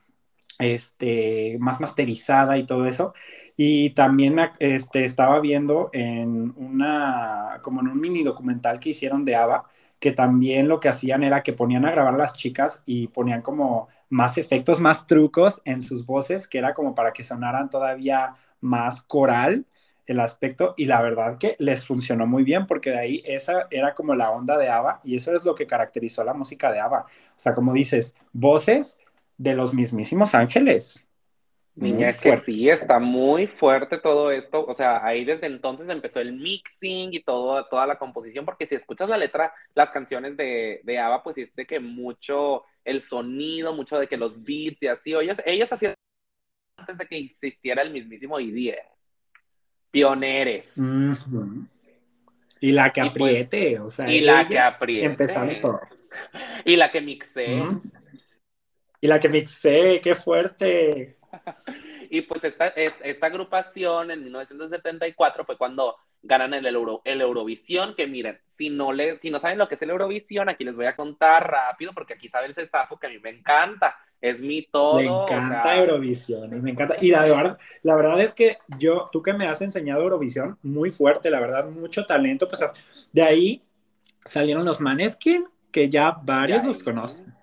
este, 0.60 1.58
más 1.60 1.80
masterizada 1.82 2.58
y 2.58 2.66
todo 2.66 2.86
eso. 2.86 3.14
Y 3.56 3.92
también 3.92 4.38
este, 4.60 5.04
estaba 5.04 5.40
viendo 5.40 5.90
en 5.94 6.54
una, 6.58 7.60
como 7.64 7.82
en 7.82 7.88
un 7.88 8.00
mini 8.00 8.24
documental 8.24 8.80
que 8.80 8.90
hicieron 8.90 9.26
de 9.26 9.36
ABBA, 9.36 9.66
que 10.00 10.12
también 10.12 10.68
lo 10.68 10.80
que 10.80 10.90
hacían 10.90 11.24
era 11.24 11.44
que 11.44 11.54
ponían 11.54 11.86
a 11.86 11.92
grabar 11.92 12.16
las 12.16 12.34
chicas 12.36 12.84
y 12.86 13.08
ponían 13.08 13.42
como 13.42 13.88
más 14.10 14.38
efectos, 14.38 14.80
más 14.80 15.08
trucos 15.08 15.62
en 15.66 15.82
sus 15.82 16.06
voces, 16.06 16.48
que 16.48 16.60
era 16.60 16.74
como 16.74 16.96
para 16.96 17.14
que 17.14 17.24
sonaran 17.24 17.70
todavía 17.70 18.36
más 18.62 19.02
coral 19.04 19.66
el 20.06 20.20
aspecto 20.22 20.74
y 20.78 20.86
la 20.86 21.02
verdad 21.02 21.38
que 21.38 21.56
les 21.60 21.86
funcionó 21.86 22.26
muy 22.28 22.44
bien 22.44 22.66
porque 22.66 22.92
de 22.92 23.00
ahí 23.00 23.24
esa 23.26 23.68
era 23.70 23.94
como 23.94 24.16
la 24.16 24.32
onda 24.32 24.58
de 24.58 24.70
ABBA 24.70 25.02
y 25.04 25.16
eso 25.18 25.36
es 25.36 25.44
lo 25.44 25.54
que 25.56 25.68
caracterizó 25.68 26.24
la 26.24 26.34
música 26.34 26.72
de 26.72 26.80
ABBA. 26.80 27.02
O 27.02 27.06
sea, 27.36 27.54
como 27.54 27.74
dices, 27.74 28.16
voces 28.34 28.98
de 29.38 29.54
los 29.56 29.74
mismísimos 29.74 30.34
ángeles. 30.36 31.07
Niña, 31.78 32.12
que 32.12 32.36
sí, 32.38 32.68
está 32.70 32.98
muy 32.98 33.46
fuerte 33.46 34.00
todo 34.00 34.32
esto. 34.32 34.66
O 34.66 34.74
sea, 34.74 35.06
ahí 35.06 35.24
desde 35.24 35.46
entonces 35.46 35.88
empezó 35.90 36.20
el 36.20 36.34
mixing 36.34 37.14
y 37.14 37.20
todo, 37.20 37.64
toda 37.66 37.86
la 37.86 38.00
composición, 38.00 38.46
porque 38.46 38.66
si 38.66 38.74
escuchas 38.74 39.08
la 39.08 39.18
letra, 39.18 39.54
las 39.76 39.92
canciones 39.92 40.36
de, 40.36 40.82
de 40.84 40.98
ABBA, 40.98 41.24
pues 41.24 41.38
es 41.38 41.56
de 41.56 41.68
que 41.68 41.80
mucho 41.80 42.64
el 42.84 43.04
sonido, 43.04 43.74
mucho 43.74 44.00
de 44.00 44.08
que 44.08 44.18
los 44.18 44.44
beats 44.44 44.82
y 44.82 44.88
así, 44.88 45.14
ellos, 45.14 45.38
ellos 45.46 45.72
hacían 45.72 45.94
antes 46.78 46.98
de 46.98 47.06
que 47.06 47.18
existiera 47.18 47.84
el 47.84 47.92
mismísimo 47.92 48.40
IDEA. 48.40 48.82
Pioneres. 49.92 50.70
Y 52.60 52.72
la 52.72 52.92
que 52.92 53.02
pues, 53.02 53.12
apriete, 53.12 53.80
o 53.80 53.90
sea, 53.90 54.10
y 54.10 54.22
la 54.22 54.48
que 54.48 54.58
apriete. 54.58 55.06
Empezando. 55.06 55.80
Y 56.66 56.78
la 56.78 56.90
que 56.90 57.02
mixé. 57.02 57.60
Y 59.02 59.08
la 59.08 59.20
que 59.20 59.30
mixé, 59.30 60.02
qué 60.02 60.16
fuerte. 60.16 61.17
y 62.10 62.22
pues 62.22 62.44
esta, 62.44 62.68
esta 62.68 63.28
agrupación 63.28 64.12
en 64.12 64.24
1974 64.24 65.46
fue 65.46 65.58
cuando 65.58 65.96
ganan 66.24 66.54
el, 66.54 66.66
Euro, 66.66 67.02
el 67.06 67.22
Eurovisión, 67.22 67.96
que 67.96 68.08
miren, 68.08 68.40
si 68.48 68.70
no, 68.70 68.92
le, 68.92 69.18
si 69.20 69.30
no 69.30 69.40
saben 69.40 69.58
lo 69.58 69.68
que 69.68 69.76
es 69.76 69.82
el 69.82 69.90
Eurovisión, 69.90 70.50
aquí 70.50 70.64
les 70.64 70.76
voy 70.76 70.86
a 70.86 70.96
contar 70.96 71.50
rápido, 71.50 71.94
porque 71.94 72.14
aquí 72.14 72.28
sabe 72.30 72.48
el 72.48 72.56
Cesafo 72.56 72.98
que 72.98 73.08
a 73.08 73.10
mí 73.10 73.20
me 73.20 73.30
encanta, 73.30 73.96
es 74.20 74.42
mi 74.42 74.64
todo. 74.64 74.96
Me 74.96 75.06
encanta 75.06 75.78
Eurovisión, 75.78 76.52
y 76.54 76.62
me 76.62 76.72
encanta, 76.72 76.96
y 77.02 77.12
la 77.12 77.22
verdad, 77.24 77.58
la 77.84 77.96
verdad 77.96 78.22
es 78.22 78.34
que 78.34 78.58
yo, 78.78 79.08
tú 79.12 79.22
que 79.22 79.34
me 79.34 79.48
has 79.48 79.62
enseñado 79.62 80.02
Eurovisión, 80.02 80.58
muy 80.64 80.90
fuerte, 80.90 81.30
la 81.30 81.40
verdad, 81.40 81.70
mucho 81.70 82.06
talento, 82.06 82.48
pues 82.48 82.66
de 83.12 83.22
ahí 83.22 83.64
salieron 84.26 84.66
los 84.66 84.82
Maneskin, 84.82 85.46
que 85.72 85.90
ya 85.90 86.18
varios 86.24 86.64
los 86.64 86.84
conocen. 86.84 87.34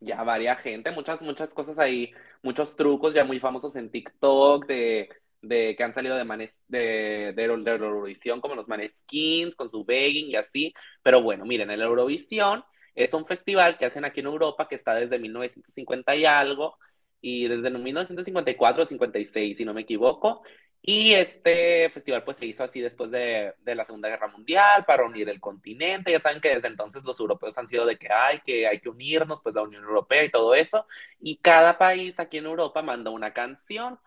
Ya 0.00 0.22
varia 0.22 0.54
gente, 0.56 0.90
muchas, 0.90 1.22
muchas 1.22 1.52
cosas 1.54 1.78
ahí, 1.78 2.12
muchos 2.44 2.76
trucos 2.76 3.14
ya 3.14 3.24
muy 3.24 3.40
famosos 3.40 3.74
en 3.76 3.90
TikTok 3.90 4.66
de, 4.66 5.08
de 5.42 5.74
que 5.76 5.82
han 5.82 5.94
salido 5.94 6.16
de, 6.16 6.24
manes, 6.24 6.62
de, 6.68 7.32
de, 7.34 7.44
Eurovisión, 7.44 8.40
como 8.40 8.54
los 8.54 8.68
Maneskins, 8.68 9.56
con 9.56 9.70
su 9.70 9.84
begging 9.84 10.30
y 10.30 10.36
así. 10.36 10.74
Pero 11.02 11.22
bueno, 11.22 11.44
miren, 11.44 11.70
el 11.70 11.82
Eurovisión 11.82 12.64
es 12.94 13.12
un 13.14 13.26
festival 13.26 13.76
que 13.78 13.86
hacen 13.86 14.04
aquí 14.04 14.20
en 14.20 14.26
Europa 14.26 14.68
que 14.68 14.76
está 14.76 14.94
desde 14.94 15.18
1950 15.18 16.16
y 16.16 16.24
algo, 16.26 16.78
y 17.20 17.48
desde 17.48 17.70
1954 17.70 18.82
o 18.82 18.86
56, 18.86 19.56
si 19.56 19.64
no 19.64 19.74
me 19.74 19.80
equivoco. 19.82 20.42
Y 20.86 21.14
este 21.14 21.88
festival 21.88 22.24
pues 22.24 22.36
se 22.36 22.44
hizo 22.44 22.62
así 22.62 22.78
después 22.82 23.10
de, 23.10 23.54
de, 23.62 23.74
la 23.74 23.86
Segunda 23.86 24.10
Guerra 24.10 24.28
Mundial 24.28 24.84
para 24.84 25.06
unir 25.06 25.30
el 25.30 25.40
continente. 25.40 26.12
Ya 26.12 26.20
saben 26.20 26.42
que 26.42 26.54
desde 26.54 26.68
entonces 26.68 27.02
los 27.04 27.18
europeos 27.18 27.56
han 27.56 27.68
sido 27.68 27.86
de 27.86 27.96
que 27.96 28.12
hay 28.12 28.40
que, 28.40 28.66
hay 28.68 28.80
que 28.80 28.90
unirnos, 28.90 29.40
pues 29.40 29.54
la 29.54 29.62
Unión 29.62 29.82
Europea 29.82 30.24
y 30.24 30.30
todo 30.30 30.54
eso. 30.54 30.86
Y 31.20 31.38
cada 31.38 31.78
país 31.78 32.20
aquí 32.20 32.36
en 32.36 32.44
Europa 32.44 32.82
manda 32.82 33.10
una 33.10 33.32
canción 33.32 33.98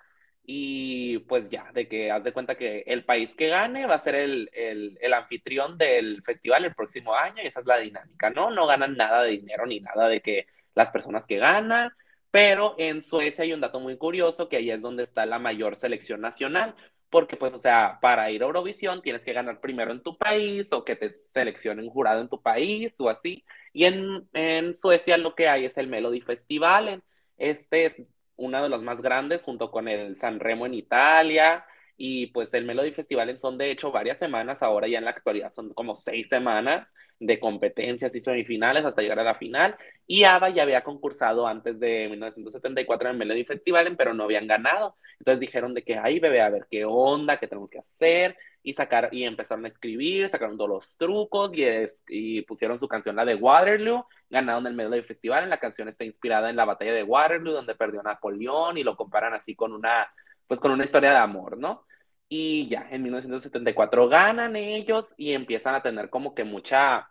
y 0.45 1.19
pues 1.19 1.49
ya, 1.49 1.71
de 1.73 1.87
que 1.87 2.11
haz 2.11 2.23
de 2.23 2.31
cuenta 2.33 2.55
que 2.55 2.83
el 2.87 3.03
país 3.05 3.33
que 3.35 3.49
gane 3.49 3.87
va 3.87 3.95
a 3.95 3.99
ser 4.03 4.15
el, 4.15 4.49
el, 4.53 4.99
el, 5.01 5.13
anfitrión 5.13 5.77
del 5.79 6.21
festival 6.23 6.65
el 6.65 6.75
próximo 6.75 7.15
año 7.15 7.41
y 7.43 7.47
esa 7.47 7.61
es 7.61 7.65
la 7.65 7.79
dinámica, 7.79 8.29
¿no? 8.29 8.51
No 8.51 8.67
ganan 8.67 8.95
nada 8.95 9.23
de 9.23 9.31
dinero 9.31 9.65
ni 9.65 9.79
nada 9.79 10.07
de 10.07 10.21
que 10.21 10.47
las 10.75 10.91
personas 10.91 11.25
que 11.25 11.37
ganan, 11.37 11.91
pero 12.37 12.75
en 12.77 13.01
Suecia 13.01 13.43
hay 13.43 13.51
un 13.51 13.61
dato 13.61 13.79
muy 13.79 13.97
curioso 13.97 14.47
que 14.47 14.57
ahí 14.57 14.69
es 14.69 14.83
donde 14.83 15.01
está 15.01 15.25
la 15.25 15.39
mayor 15.39 15.75
selección 15.75 16.21
nacional, 16.21 16.75
porque 17.09 17.35
pues, 17.35 17.51
o 17.51 17.57
sea, 17.57 17.97
para 17.99 18.29
ir 18.29 18.43
a 18.43 18.45
Eurovisión 18.45 19.01
tienes 19.01 19.23
que 19.23 19.33
ganar 19.33 19.59
primero 19.59 19.91
en 19.91 20.03
tu 20.03 20.15
país 20.19 20.71
o 20.71 20.85
que 20.85 20.95
te 20.95 21.09
seleccionen 21.09 21.89
jurado 21.89 22.21
en 22.21 22.29
tu 22.29 22.39
país 22.39 22.93
o 22.99 23.09
así, 23.09 23.43
y 23.73 23.85
en, 23.85 24.29
en 24.33 24.75
Suecia 24.75 25.17
lo 25.17 25.33
que 25.33 25.47
hay 25.47 25.65
es 25.65 25.79
el 25.79 25.87
Melody 25.87 26.21
Festival, 26.21 27.01
este 27.37 27.87
es 27.87 28.03
una 28.35 28.61
de 28.61 28.69
las 28.69 28.83
más 28.83 29.01
grandes 29.01 29.43
junto 29.43 29.71
con 29.71 29.87
el 29.87 30.15
San 30.15 30.39
Remo 30.39 30.67
en 30.67 30.75
Italia 30.75 31.65
y 31.97 32.27
pues 32.27 32.53
el 32.53 32.65
Melody 32.65 32.91
Festival 32.91 33.35
son 33.39 33.57
de 33.57 33.71
hecho 33.71 33.91
varias 33.91 34.19
semanas, 34.19 34.61
ahora 34.61 34.87
ya 34.87 34.99
en 34.99 35.05
la 35.05 35.11
actualidad 35.11 35.51
son 35.51 35.73
como 35.73 35.95
seis 35.95 36.29
semanas 36.29 36.93
de 37.19 37.39
competencias 37.39 38.13
y 38.13 38.21
semifinales 38.21 38.85
hasta 38.85 39.01
llegar 39.01 39.19
a 39.19 39.23
la 39.23 39.33
final 39.33 39.75
y 40.07 40.23
ABBA 40.23 40.49
ya 40.49 40.63
había 40.63 40.83
concursado 40.83 41.45
antes 41.45 41.79
de 41.79 42.07
1974 42.09 43.09
en 43.09 43.11
el 43.13 43.19
Melody 43.19 43.43
Festival 43.43 43.95
pero 43.97 44.13
no 44.13 44.23
habían 44.23 44.47
ganado, 44.47 44.95
entonces 45.19 45.39
dijeron 45.39 45.73
de 45.73 45.83
que 45.83 45.97
ay 45.97 46.19
bebé 46.19 46.41
a 46.41 46.49
ver 46.49 46.65
qué 46.71 46.85
onda, 46.85 47.37
qué 47.37 47.47
tenemos 47.47 47.69
que 47.69 47.79
hacer 47.79 48.37
y 48.67 48.73
sacar 48.73 49.07
y 49.13 49.23
empezaron 49.23 49.63
a 49.63 49.69
escribir, 49.69 50.27
sacaron 50.27 50.57
todos 50.57 50.69
los 50.69 50.97
trucos 50.97 51.51
y, 52.07 52.41
pusieron 52.41 52.77
su 52.77 52.89
canción, 52.89 53.15
la 53.15 53.23
de 53.23 53.35
Waterloo, 53.35 54.05
ganaron 54.29 54.67
el 54.67 54.73
Melody 54.73 55.03
Festival. 55.03 55.49
La 55.49 55.57
canción 55.57 55.87
está 55.87 56.03
inspirada 56.03 56.49
en 56.49 56.57
la 56.57 56.65
batalla 56.65 56.91
de 56.93 57.03
Waterloo, 57.03 57.53
donde 57.53 57.75
perdió 57.75 58.03
Napoleón 58.03 58.77
y 58.77 58.83
lo 58.83 58.97
comparan 58.97 59.33
así 59.33 59.55
con 59.55 59.71
una, 59.71 60.11
pues 60.47 60.59
con 60.59 60.71
una 60.71 60.83
historia 60.83 61.11
de 61.11 61.17
amor, 61.17 61.57
¿no? 61.57 61.85
Y 62.27 62.67
ya, 62.67 62.87
en 62.91 63.03
1974 63.03 64.09
ganan 64.09 64.57
ellos 64.57 65.13
y 65.15 65.31
empiezan 65.31 65.73
a 65.75 65.81
tener 65.81 66.09
como 66.09 66.35
que 66.35 66.43
mucha, 66.43 67.09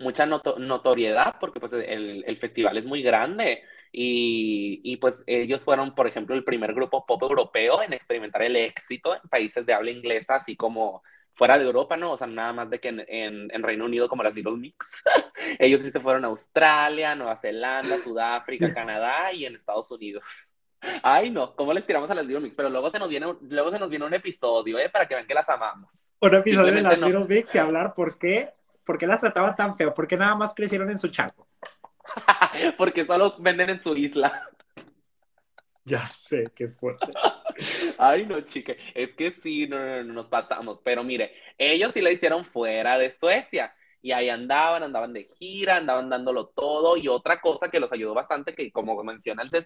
mucha 0.00 0.26
notoriedad 0.26 1.36
porque 1.38 1.60
pues 1.60 1.72
el, 1.72 2.24
el 2.26 2.36
festival 2.38 2.76
es 2.76 2.86
muy 2.86 3.02
grande 3.02 3.62
y, 3.92 4.80
y, 4.84 4.96
pues 4.98 5.22
ellos 5.26 5.64
fueron, 5.64 5.94
por 5.94 6.06
ejemplo, 6.06 6.34
el 6.34 6.44
primer 6.44 6.74
grupo 6.74 7.04
pop 7.06 7.22
europeo 7.22 7.82
en 7.82 7.92
experimentar 7.92 8.42
el 8.42 8.56
éxito 8.56 9.14
en 9.14 9.28
países 9.28 9.66
de 9.66 9.74
habla 9.74 9.90
inglesa, 9.90 10.36
así 10.36 10.56
como 10.56 11.02
fuera 11.34 11.58
de 11.58 11.64
Europa, 11.64 11.96
¿no? 11.96 12.12
O 12.12 12.16
sea, 12.16 12.26
nada 12.26 12.52
más 12.52 12.70
de 12.70 12.78
que 12.78 12.88
en, 12.88 13.04
en, 13.08 13.62
Reino 13.62 13.86
Unido 13.86 14.08
como 14.08 14.22
las 14.22 14.34
Little 14.34 14.58
Mix. 14.58 15.02
ellos 15.58 15.80
sí 15.80 15.90
se 15.90 15.98
fueron 15.98 16.24
a 16.24 16.28
Australia, 16.28 17.14
Nueva 17.14 17.36
Zelanda, 17.36 17.96
Sudáfrica, 17.98 18.72
Canadá 18.74 19.32
y 19.32 19.44
en 19.44 19.56
Estados 19.56 19.90
Unidos. 19.90 20.24
Ay, 21.02 21.30
no, 21.30 21.56
¿cómo 21.56 21.72
les 21.72 21.86
tiramos 21.86 22.10
a 22.10 22.14
las 22.14 22.26
Little 22.26 22.42
Mix? 22.42 22.54
Pero 22.54 22.70
luego 22.70 22.90
se 22.90 22.98
nos 22.98 23.08
viene, 23.08 23.26
luego 23.40 23.70
se 23.70 23.78
nos 23.78 23.90
viene 23.90 24.04
un 24.04 24.14
episodio, 24.14 24.78
¿eh? 24.78 24.88
Para 24.88 25.08
que 25.08 25.14
vean 25.14 25.26
que 25.26 25.34
las 25.34 25.48
amamos. 25.48 26.12
Un 26.20 26.34
episodio 26.34 26.74
de 26.74 26.82
las 26.82 27.00
Little 27.00 27.26
Mix 27.26 27.54
y 27.54 27.58
hablar 27.58 27.94
por 27.94 28.18
qué, 28.18 28.52
por 28.90 28.98
qué 28.98 29.06
las 29.06 29.20
trataban 29.20 29.54
tan 29.54 29.76
feo, 29.76 29.94
por 29.94 30.08
qué 30.08 30.16
nada 30.16 30.34
más 30.34 30.52
crecieron 30.52 30.90
en 30.90 30.98
su 30.98 31.06
chaco. 31.06 31.46
Porque 32.76 33.06
solo 33.06 33.36
venden 33.38 33.70
en 33.70 33.80
su 33.80 33.94
isla. 33.96 34.50
Ya 35.84 36.00
sé, 36.00 36.50
qué 36.56 36.66
fuerte. 36.66 37.06
Ay, 37.98 38.26
no, 38.26 38.40
chique. 38.40 38.76
Es 38.92 39.14
que 39.14 39.30
sí, 39.30 39.68
no, 39.68 39.78
no, 39.78 40.02
no, 40.02 40.12
nos 40.12 40.28
pasamos. 40.28 40.80
Pero 40.82 41.04
mire, 41.04 41.32
ellos 41.56 41.92
sí 41.94 42.00
la 42.00 42.10
hicieron 42.10 42.44
fuera 42.44 42.98
de 42.98 43.12
Suecia. 43.12 43.72
Y 44.02 44.10
ahí 44.10 44.28
andaban, 44.28 44.82
andaban 44.82 45.12
de 45.12 45.22
gira, 45.22 45.76
andaban 45.76 46.10
dándolo 46.10 46.48
todo. 46.48 46.96
Y 46.96 47.06
otra 47.06 47.40
cosa 47.40 47.70
que 47.70 47.78
los 47.78 47.92
ayudó 47.92 48.12
bastante, 48.12 48.56
que 48.56 48.72
como 48.72 49.00
menciona 49.04 49.44
el 49.44 49.50
de 49.50 49.64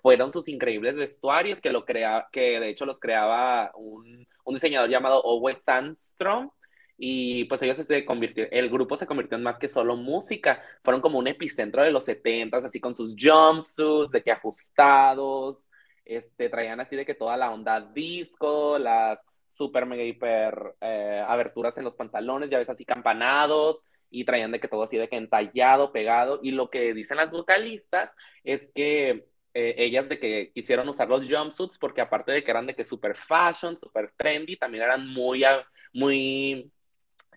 fueron 0.00 0.32
sus 0.32 0.48
increíbles 0.48 0.96
vestuarios, 0.96 1.60
que, 1.60 1.70
lo 1.70 1.84
crea, 1.84 2.28
que 2.32 2.58
de 2.60 2.70
hecho 2.70 2.86
los 2.86 2.98
creaba 2.98 3.72
un, 3.74 4.26
un 4.44 4.54
diseñador 4.54 4.88
llamado 4.88 5.20
Owe 5.22 5.54
Sandstrom 5.54 6.50
y 6.98 7.44
pues 7.44 7.62
ellos 7.62 7.76
se 7.76 8.04
convirtieron, 8.04 8.52
el 8.52 8.68
grupo 8.68 8.96
se 8.96 9.06
convirtió 9.06 9.38
en 9.38 9.44
más 9.44 9.58
que 9.58 9.68
solo 9.68 9.96
música, 9.96 10.60
fueron 10.82 11.00
como 11.00 11.18
un 11.18 11.28
epicentro 11.28 11.82
de 11.82 11.92
los 11.92 12.04
70 12.04 12.58
así 12.58 12.80
con 12.80 12.94
sus 12.94 13.14
jumpsuits, 13.18 14.12
de 14.12 14.22
que 14.22 14.32
ajustados, 14.32 15.68
este, 16.04 16.48
traían 16.48 16.80
así 16.80 16.96
de 16.96 17.06
que 17.06 17.14
toda 17.14 17.36
la 17.36 17.52
onda 17.52 17.80
disco, 17.80 18.78
las 18.78 19.24
super 19.48 19.86
mega 19.86 20.02
hiper 20.02 20.74
eh, 20.80 21.24
aberturas 21.26 21.76
en 21.78 21.84
los 21.84 21.94
pantalones, 21.96 22.50
ya 22.50 22.58
ves 22.58 22.68
así 22.68 22.84
campanados, 22.84 23.84
y 24.10 24.24
traían 24.24 24.50
de 24.50 24.60
que 24.60 24.68
todo 24.68 24.82
así 24.82 24.96
de 24.96 25.08
que 25.08 25.16
entallado, 25.16 25.92
pegado, 25.92 26.40
y 26.42 26.50
lo 26.50 26.68
que 26.68 26.94
dicen 26.94 27.18
las 27.18 27.30
vocalistas 27.30 28.12
es 28.42 28.70
que 28.74 29.28
eh, 29.54 29.74
ellas 29.78 30.08
de 30.08 30.18
que 30.18 30.50
quisieron 30.52 30.88
usar 30.88 31.08
los 31.08 31.28
jumpsuits 31.28 31.78
porque 31.78 32.00
aparte 32.00 32.32
de 32.32 32.42
que 32.42 32.50
eran 32.50 32.66
de 32.66 32.74
que 32.74 32.84
super 32.84 33.14
fashion, 33.14 33.76
super 33.76 34.12
trendy, 34.16 34.56
también 34.56 34.84
eran 34.84 35.06
muy, 35.06 35.44
muy 35.92 36.72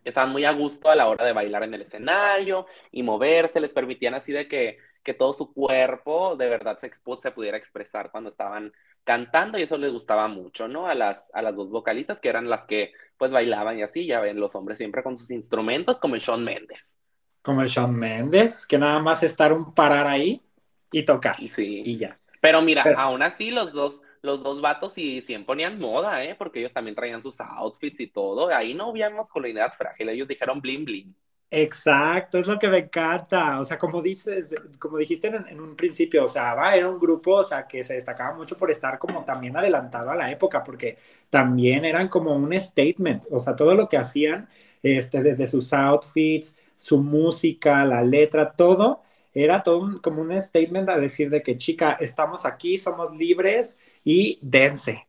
estaban 0.04 0.32
muy 0.32 0.46
a 0.46 0.52
gusto 0.52 0.90
a 0.90 0.96
la 0.96 1.08
hora 1.08 1.26
de 1.26 1.34
bailar 1.34 1.64
en 1.64 1.74
el 1.74 1.82
escenario 1.82 2.66
y 2.92 3.04
moverse, 3.04 3.60
les 3.60 3.74
permitían 3.74 4.14
así 4.14 4.32
de 4.32 4.48
que, 4.48 4.78
que 5.04 5.14
todo 5.14 5.34
su 5.34 5.54
cuerpo 5.54 6.36
de 6.36 6.50
verdad 6.50 6.78
se, 6.80 6.92
se 6.92 7.32
pudiera 7.32 7.58
expresar 7.58 8.12
cuando 8.12 8.30
estaban 8.30 8.72
cantando 9.04 9.58
y 9.58 9.64
eso 9.64 9.78
les 9.78 9.92
gustaba 9.92 10.28
mucho, 10.28 10.68
¿no? 10.68 10.88
A 10.88 10.96
las, 10.96 11.30
a 11.34 11.42
las 11.42 11.56
dos 11.56 11.72
vocalistas 11.72 12.20
que 12.20 12.30
eran 12.30 12.50
las 12.50 12.66
que 12.66 12.94
pues 13.18 13.32
bailaban 13.32 13.78
y 13.78 13.84
así, 13.84 14.06
ya 14.06 14.20
ven 14.20 14.40
los 14.40 14.56
hombres 14.56 14.78
siempre 14.78 15.04
con 15.04 15.18
sus 15.18 15.32
instrumentos 15.32 16.00
como 16.00 16.16
el 16.16 16.22
Shawn 16.22 16.44
Mendes. 16.44 16.98
Como 17.42 17.62
el 17.62 17.68
Shawn 17.68 17.96
Mendes, 17.96 18.66
que 18.68 18.78
nada 18.78 19.00
más 19.00 19.24
estar 19.24 19.52
un 19.54 19.74
parar 19.74 20.08
ahí 20.08 20.42
y 20.92 21.04
tocar. 21.04 21.36
Sí. 21.38 21.82
Y 21.86 21.98
ya. 21.98 22.20
Pero 22.40 22.62
mira, 22.62 22.84
aún 22.98 23.22
así 23.22 23.52
los 23.52 23.72
dos 23.72 24.02
los 24.22 24.44
dos 24.44 24.62
vatos 24.62 24.98
y 24.98 25.22
siempre 25.22 25.48
ponían 25.48 25.80
moda, 25.80 26.24
¿eh? 26.24 26.36
Porque 26.36 26.60
ellos 26.60 26.74
también 26.74 26.96
traían 26.96 27.24
sus 27.24 27.40
outfits 27.42 28.00
y 28.00 28.08
todo. 28.08 28.50
Ahí 28.50 28.74
no 28.74 28.90
había 28.90 29.10
masculinidad 29.10 29.74
frágil, 29.74 30.10
ellos 30.10 30.28
dijeron 30.28 30.62
bling 30.62 30.86
bling. 30.86 31.16
Exacto, 31.54 32.38
es 32.38 32.48
lo 32.48 32.58
que 32.58 32.70
me 32.70 32.78
encanta. 32.78 33.60
O 33.60 33.66
sea, 33.66 33.78
como 33.78 34.02
dices, 34.02 34.56
como 34.80 34.98
dijiste 34.98 35.28
en, 35.28 35.60
un 35.60 35.76
principio, 35.76 36.24
o 36.24 36.28
sea, 36.30 36.54
va, 36.56 36.76
era 36.76 36.88
un 36.88 36.98
grupo, 36.98 37.36
o 37.36 37.44
sea, 37.44 37.68
que 37.68 37.84
se 37.84 37.96
destacaba 37.96 38.38
mucho 38.38 38.58
por 38.58 38.72
estar 38.72 38.98
como 38.98 39.26
también 39.26 39.58
adelantado 39.58 40.12
a 40.12 40.16
la 40.16 40.32
época, 40.32 40.64
porque 40.64 40.98
también 41.30 41.84
eran 41.84 42.08
como 42.08 42.34
un 42.34 42.58
statement, 42.58 43.26
o 43.30 43.38
sea, 43.40 43.54
todo 43.58 43.76
lo 43.76 43.90
que 43.90 43.98
hacían, 43.98 44.48
este, 44.82 45.22
desde 45.22 45.46
sus 45.46 45.74
outfits, 45.74 46.58
su 46.76 47.00
música, 47.02 47.84
la 47.86 48.02
letra, 48.02 48.54
todo, 48.54 49.02
era 49.34 49.62
todo 49.62 50.02
como 50.02 50.22
un 50.22 50.40
statement 50.40 50.88
a 50.90 50.98
decir 51.00 51.30
de 51.30 51.42
que, 51.44 51.58
chica, 51.58 51.98
estamos 52.00 52.46
aquí, 52.46 52.78
somos 52.78 53.12
libres 53.12 53.78
y 54.04 54.40
dense. 54.42 55.08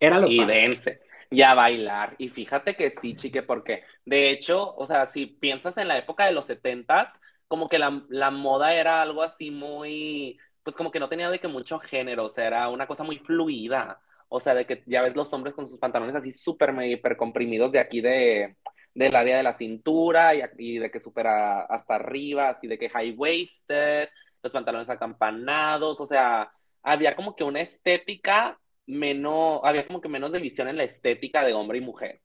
Era 0.00 0.20
lo 0.20 0.28
Y 0.28 0.44
dense. 0.44 1.00
Y 1.30 1.42
a 1.42 1.54
bailar. 1.54 2.14
Y 2.18 2.28
fíjate 2.28 2.74
que 2.74 2.90
sí, 2.90 3.14
chique, 3.16 3.42
porque 3.42 3.82
de 4.04 4.30
hecho, 4.30 4.74
o 4.76 4.86
sea, 4.86 5.06
si 5.06 5.26
piensas 5.26 5.76
en 5.76 5.88
la 5.88 5.98
época 5.98 6.24
de 6.24 6.32
los 6.32 6.46
setentas, 6.46 7.12
como 7.48 7.68
que 7.68 7.78
la, 7.78 8.02
la 8.08 8.30
moda 8.30 8.74
era 8.74 9.02
algo 9.02 9.22
así 9.22 9.50
muy, 9.50 10.38
pues 10.62 10.76
como 10.76 10.90
que 10.90 11.00
no 11.00 11.08
tenía 11.08 11.30
de 11.30 11.38
que 11.40 11.48
mucho 11.48 11.78
género, 11.78 12.24
o 12.26 12.28
sea, 12.28 12.46
era 12.46 12.68
una 12.68 12.86
cosa 12.86 13.04
muy 13.04 13.18
fluida. 13.18 14.00
O 14.28 14.40
sea, 14.40 14.54
de 14.54 14.66
que 14.66 14.82
ya 14.86 15.02
ves 15.02 15.16
los 15.16 15.32
hombres 15.32 15.54
con 15.54 15.66
sus 15.66 15.78
pantalones 15.78 16.14
así 16.14 16.32
súper, 16.32 16.74
hiper 16.84 17.16
comprimidos 17.16 17.72
de 17.72 17.78
aquí 17.80 18.00
de, 18.02 18.56
del 18.94 19.16
área 19.16 19.36
de 19.38 19.42
la 19.42 19.54
cintura 19.54 20.34
y, 20.34 20.42
y 20.58 20.78
de 20.78 20.90
que 20.90 21.00
súper 21.00 21.26
hasta 21.26 21.94
arriba, 21.94 22.50
así 22.50 22.66
de 22.66 22.78
que 22.78 22.90
high-waisted, 22.90 24.08
los 24.42 24.52
pantalones 24.52 24.90
acampanados, 24.90 26.00
o 26.00 26.06
sea, 26.06 26.50
había 26.88 27.16
como 27.16 27.36
que 27.36 27.44
una 27.44 27.60
estética 27.60 28.60
menos, 28.86 29.60
había 29.64 29.86
como 29.86 30.00
que 30.00 30.08
menos 30.08 30.32
división 30.32 30.68
en 30.68 30.76
la 30.76 30.84
estética 30.84 31.44
de 31.44 31.54
hombre 31.54 31.78
y 31.78 31.80
mujer. 31.82 32.22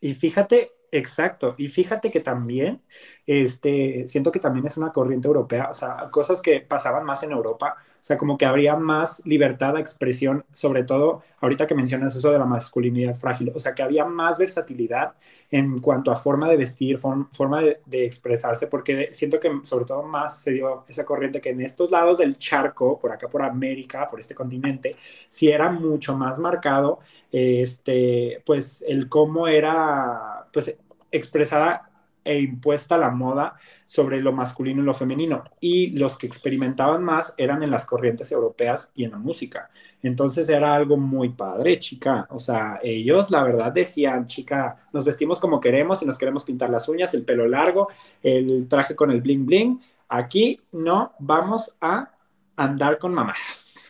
Y 0.00 0.14
fíjate 0.14 0.70
Exacto, 0.92 1.54
y 1.56 1.68
fíjate 1.68 2.10
que 2.10 2.18
también, 2.18 2.82
este, 3.24 4.08
siento 4.08 4.32
que 4.32 4.40
también 4.40 4.66
es 4.66 4.76
una 4.76 4.90
corriente 4.90 5.28
europea, 5.28 5.68
o 5.70 5.74
sea, 5.74 5.96
cosas 6.10 6.42
que 6.42 6.60
pasaban 6.60 7.04
más 7.04 7.22
en 7.22 7.30
Europa, 7.30 7.76
o 7.78 8.02
sea, 8.02 8.16
como 8.18 8.36
que 8.36 8.44
habría 8.44 8.74
más 8.74 9.22
libertad 9.24 9.74
de 9.74 9.80
expresión, 9.80 10.44
sobre 10.50 10.82
todo 10.82 11.22
ahorita 11.40 11.68
que 11.68 11.76
mencionas 11.76 12.16
eso 12.16 12.32
de 12.32 12.40
la 12.40 12.44
masculinidad 12.44 13.14
frágil, 13.14 13.52
o 13.54 13.60
sea, 13.60 13.72
que 13.72 13.84
había 13.84 14.04
más 14.04 14.38
versatilidad 14.38 15.14
en 15.52 15.78
cuanto 15.80 16.10
a 16.10 16.16
forma 16.16 16.48
de 16.48 16.56
vestir, 16.56 16.98
forma 16.98 17.60
de, 17.62 17.80
de, 17.86 18.04
expresarse, 18.04 18.66
porque 18.66 19.10
siento 19.12 19.38
que 19.38 19.60
sobre 19.62 19.84
todo 19.84 20.02
más 20.02 20.42
se 20.42 20.50
dio 20.52 20.84
esa 20.88 21.04
corriente 21.04 21.40
que 21.40 21.50
en 21.50 21.60
estos 21.60 21.92
lados 21.92 22.18
del 22.18 22.36
charco, 22.36 22.98
por 22.98 23.12
acá 23.12 23.28
por 23.28 23.42
América, 23.42 24.08
por 24.08 24.18
este 24.18 24.34
continente, 24.34 24.96
sí 25.28 25.50
era 25.50 25.70
mucho 25.70 26.16
más 26.16 26.40
marcado, 26.40 26.98
este, 27.30 28.42
pues 28.44 28.84
el 28.88 29.08
cómo 29.08 29.46
era, 29.48 30.39
pues 30.52 30.76
expresada 31.10 31.90
e 32.24 32.40
impuesta 32.40 32.98
la 32.98 33.10
moda 33.10 33.54
sobre 33.84 34.20
lo 34.20 34.32
masculino 34.32 34.82
y 34.82 34.84
lo 34.84 34.94
femenino. 34.94 35.44
Y 35.60 35.98
los 35.98 36.18
que 36.18 36.26
experimentaban 36.26 37.02
más 37.02 37.34
eran 37.36 37.62
en 37.62 37.70
las 37.70 37.86
corrientes 37.86 38.30
europeas 38.32 38.90
y 38.94 39.04
en 39.04 39.12
la 39.12 39.18
música. 39.18 39.70
Entonces 40.02 40.48
era 40.48 40.74
algo 40.74 40.96
muy 40.96 41.30
padre, 41.30 41.78
chica. 41.78 42.26
O 42.30 42.38
sea, 42.38 42.78
ellos 42.82 43.30
la 43.30 43.42
verdad 43.42 43.72
decían, 43.72 44.26
chica, 44.26 44.76
nos 44.92 45.04
vestimos 45.04 45.40
como 45.40 45.60
queremos 45.60 46.02
y 46.02 46.06
nos 46.06 46.18
queremos 46.18 46.44
pintar 46.44 46.70
las 46.70 46.88
uñas, 46.88 47.14
el 47.14 47.24
pelo 47.24 47.46
largo, 47.46 47.88
el 48.22 48.68
traje 48.68 48.94
con 48.94 49.10
el 49.10 49.22
bling 49.22 49.46
bling. 49.46 49.80
Aquí 50.08 50.60
no 50.72 51.14
vamos 51.18 51.76
a 51.80 52.12
andar 52.56 52.98
con 52.98 53.14
mamadas. 53.14 53.86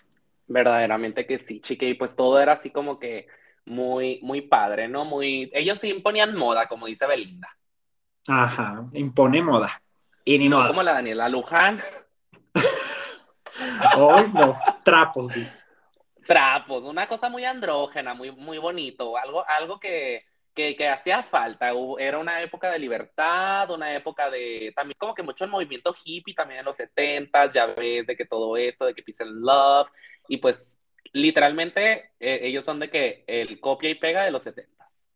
Verdaderamente 0.46 1.26
que 1.26 1.38
sí, 1.38 1.60
chica. 1.60 1.86
Y 1.86 1.94
pues 1.94 2.14
todo 2.14 2.40
era 2.40 2.54
así 2.54 2.70
como 2.70 2.98
que 2.98 3.26
muy, 3.64 4.18
muy 4.22 4.42
padre, 4.42 4.88
¿no? 4.88 5.04
Muy, 5.04 5.50
ellos 5.54 5.78
sí 5.78 5.90
imponían 5.90 6.34
moda, 6.34 6.66
como 6.66 6.86
dice 6.86 7.06
Belinda. 7.06 7.48
Ajá, 8.28 8.84
impone 8.92 9.42
moda. 9.42 9.82
Y 10.24 10.38
ni 10.38 10.48
no 10.48 10.66
como 10.66 10.82
la 10.82 10.94
Daniela 10.94 11.28
Luján. 11.28 11.80
Hoy 13.96 14.30
no, 14.32 14.56
trapos, 14.84 15.32
sí. 15.32 15.48
Trapos, 16.26 16.84
una 16.84 17.06
cosa 17.08 17.28
muy 17.28 17.44
andrógena, 17.44 18.14
muy, 18.14 18.30
muy 18.30 18.58
bonito, 18.58 19.16
algo, 19.16 19.44
algo 19.48 19.80
que, 19.80 20.24
que, 20.54 20.76
que, 20.76 20.88
hacía 20.88 21.22
falta. 21.22 21.72
Era 21.98 22.18
una 22.18 22.40
época 22.42 22.70
de 22.70 22.78
libertad, 22.78 23.70
una 23.70 23.94
época 23.94 24.30
de 24.30 24.72
también 24.76 24.96
como 24.98 25.14
que 25.14 25.22
mucho 25.22 25.44
el 25.44 25.50
movimiento 25.50 25.94
hippie 26.04 26.34
también 26.34 26.60
en 26.60 26.66
los 26.66 26.76
70 26.76 27.46
ya 27.46 27.66
ves, 27.66 28.06
de 28.06 28.16
que 28.16 28.26
todo 28.26 28.56
esto, 28.56 28.84
de 28.84 28.94
que 28.94 29.02
Peace 29.02 29.22
and 29.22 29.44
Love, 29.44 29.88
y 30.28 30.36
pues 30.36 30.79
literalmente 31.12 32.12
eh, 32.20 32.40
ellos 32.42 32.64
son 32.64 32.80
de 32.80 32.90
que 32.90 33.24
el 33.26 33.60
copia 33.60 33.90
y 33.90 33.94
pega 33.94 34.24
de 34.24 34.30
los 34.30 34.46
70s. 34.46 35.08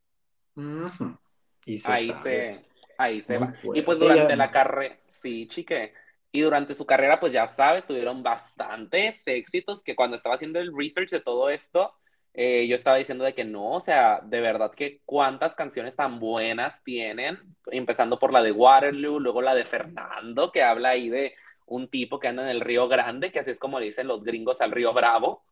ahí 1.86 2.14
se, 2.22 2.64
ahí 2.98 3.22
se 3.22 3.38
va. 3.38 3.48
Y 3.74 3.82
pues 3.82 3.98
durante 3.98 4.36
la 4.36 4.50
carrera, 4.50 4.98
sí, 5.06 5.46
chique. 5.48 5.92
Y 6.32 6.40
durante 6.40 6.74
su 6.74 6.84
carrera, 6.84 7.20
pues 7.20 7.32
ya 7.32 7.46
sabes, 7.46 7.86
tuvieron 7.86 8.22
bastantes 8.22 9.22
éxitos 9.26 9.82
que 9.82 9.94
cuando 9.94 10.16
estaba 10.16 10.34
haciendo 10.34 10.58
el 10.58 10.76
research 10.76 11.10
de 11.10 11.20
todo 11.20 11.48
esto, 11.48 11.94
eh, 12.36 12.66
yo 12.66 12.74
estaba 12.74 12.96
diciendo 12.96 13.22
de 13.22 13.34
que 13.34 13.44
no, 13.44 13.70
o 13.70 13.80
sea, 13.80 14.20
de 14.24 14.40
verdad 14.40 14.72
que 14.72 15.00
cuántas 15.04 15.54
canciones 15.54 15.94
tan 15.94 16.18
buenas 16.18 16.82
tienen, 16.82 17.38
empezando 17.66 18.18
por 18.18 18.32
la 18.32 18.42
de 18.42 18.50
Waterloo, 18.50 19.20
luego 19.20 19.40
la 19.40 19.54
de 19.54 19.64
Fernando, 19.64 20.50
que 20.50 20.64
habla 20.64 20.90
ahí 20.90 21.08
de 21.08 21.36
un 21.66 21.86
tipo 21.86 22.18
que 22.18 22.26
anda 22.26 22.42
en 22.42 22.48
el 22.48 22.60
Río 22.60 22.88
Grande, 22.88 23.30
que 23.30 23.38
así 23.38 23.52
es 23.52 23.60
como 23.60 23.78
le 23.78 23.86
dicen 23.86 24.08
los 24.08 24.24
gringos 24.24 24.60
al 24.60 24.72
Río 24.72 24.92
Bravo. 24.92 25.44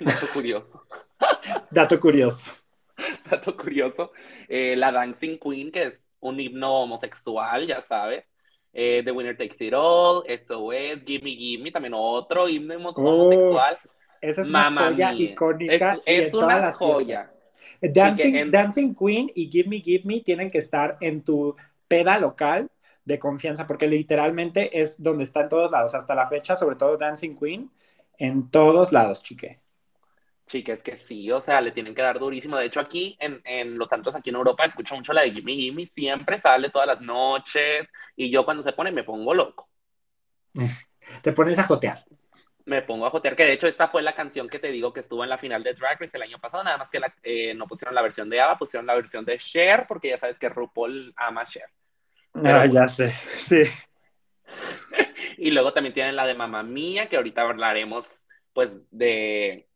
Dato 0.00 0.26
curioso. 0.32 0.86
Dato 1.70 2.00
curioso. 2.00 2.52
Dato 3.30 3.56
curioso. 3.56 4.12
Eh, 4.48 4.74
la 4.76 4.90
Dancing 4.90 5.38
Queen, 5.38 5.70
que 5.70 5.84
es 5.84 6.08
un 6.20 6.40
himno 6.40 6.82
homosexual, 6.82 7.66
ya 7.66 7.80
sabes. 7.80 8.24
Eh, 8.72 9.02
The 9.04 9.12
Winner 9.12 9.36
Takes 9.36 9.64
It 9.64 9.74
All, 9.74 10.24
SOS, 10.26 11.04
Gimme 11.04 11.30
Gimme, 11.30 11.70
también 11.70 11.94
otro 11.96 12.48
himno 12.48 12.74
homosexual. 12.76 13.76
esa 14.20 14.40
es 14.40 14.48
una 14.48 14.72
joya 14.72 15.12
icónica. 15.12 16.00
Es, 16.04 16.34
una 16.34 16.72
joya. 16.72 17.20
Dancing, 17.80 18.50
Dancing 18.50 18.94
Queen 18.94 19.30
y 19.34 19.48
Give 19.48 19.68
Me 19.68 19.80
Give 19.80 20.02
Me 20.04 20.20
tienen 20.20 20.50
que 20.50 20.58
estar 20.58 20.96
en 21.00 21.22
tu 21.22 21.54
peda 21.86 22.18
local 22.18 22.68
de 23.04 23.18
confianza, 23.18 23.66
porque 23.66 23.86
literalmente 23.86 24.80
es 24.80 25.00
donde 25.00 25.24
está 25.24 25.42
en 25.42 25.50
todos 25.50 25.70
lados. 25.70 25.94
Hasta 25.94 26.14
la 26.14 26.26
fecha, 26.26 26.56
sobre 26.56 26.76
todo 26.76 26.96
Dancing 26.96 27.36
Queen, 27.36 27.70
en 28.18 28.50
todos 28.50 28.90
lados, 28.90 29.22
chique. 29.22 29.60
Chiques, 30.46 30.82
que 30.82 30.96
sí, 30.96 31.30
o 31.32 31.40
sea, 31.40 31.60
le 31.60 31.72
tienen 31.72 31.94
que 31.94 32.02
dar 32.02 32.18
durísimo. 32.18 32.56
De 32.56 32.66
hecho, 32.66 32.80
aquí 32.80 33.16
en, 33.18 33.40
en 33.44 33.78
los 33.78 33.88
santos, 33.88 34.14
aquí 34.14 34.30
en 34.30 34.36
Europa, 34.36 34.64
escucho 34.64 34.94
mucho 34.94 35.12
la 35.12 35.22
de 35.22 35.32
Gimme 35.32 35.54
Gimme, 35.54 35.86
siempre 35.86 36.38
sale 36.38 36.70
todas 36.70 36.86
las 36.86 37.00
noches, 37.00 37.88
y 38.16 38.30
yo 38.30 38.44
cuando 38.44 38.62
se 38.62 38.72
pone 38.72 38.92
me 38.92 39.04
pongo 39.04 39.34
loco. 39.34 39.68
Te 41.22 41.32
pones 41.32 41.58
a 41.58 41.64
jotear. 41.64 42.04
Me 42.66 42.80
pongo 42.82 43.06
a 43.06 43.10
jotear, 43.10 43.36
que 43.36 43.44
de 43.44 43.52
hecho 43.52 43.66
esta 43.66 43.88
fue 43.88 44.00
la 44.00 44.14
canción 44.14 44.48
que 44.48 44.58
te 44.58 44.70
digo 44.70 44.90
que 44.90 45.00
estuvo 45.00 45.22
en 45.22 45.28
la 45.28 45.36
final 45.36 45.62
de 45.62 45.74
Drag 45.74 46.00
Race 46.00 46.16
el 46.16 46.22
año 46.22 46.38
pasado, 46.38 46.64
nada 46.64 46.78
más 46.78 46.88
que 46.88 46.98
eh, 47.22 47.52
no 47.52 47.66
pusieron 47.66 47.94
la 47.94 48.00
versión 48.00 48.30
de 48.30 48.40
Ava, 48.40 48.56
pusieron 48.56 48.86
la 48.86 48.94
versión 48.94 49.22
de 49.22 49.36
Cher, 49.36 49.84
porque 49.86 50.08
ya 50.08 50.16
sabes 50.16 50.38
que 50.38 50.48
RuPaul 50.48 51.12
ama 51.16 51.44
Cher. 51.44 51.68
ah, 52.42 52.64
ya 52.64 52.88
sé, 52.88 53.14
sí. 53.36 53.64
y 55.36 55.50
luego 55.50 55.74
también 55.74 55.92
tienen 55.92 56.16
la 56.16 56.26
de 56.26 56.34
Mamá 56.34 56.62
Mía, 56.62 57.08
que 57.08 57.16
ahorita 57.16 57.42
hablaremos 57.42 58.26
pues 58.54 58.82
de 58.90 59.68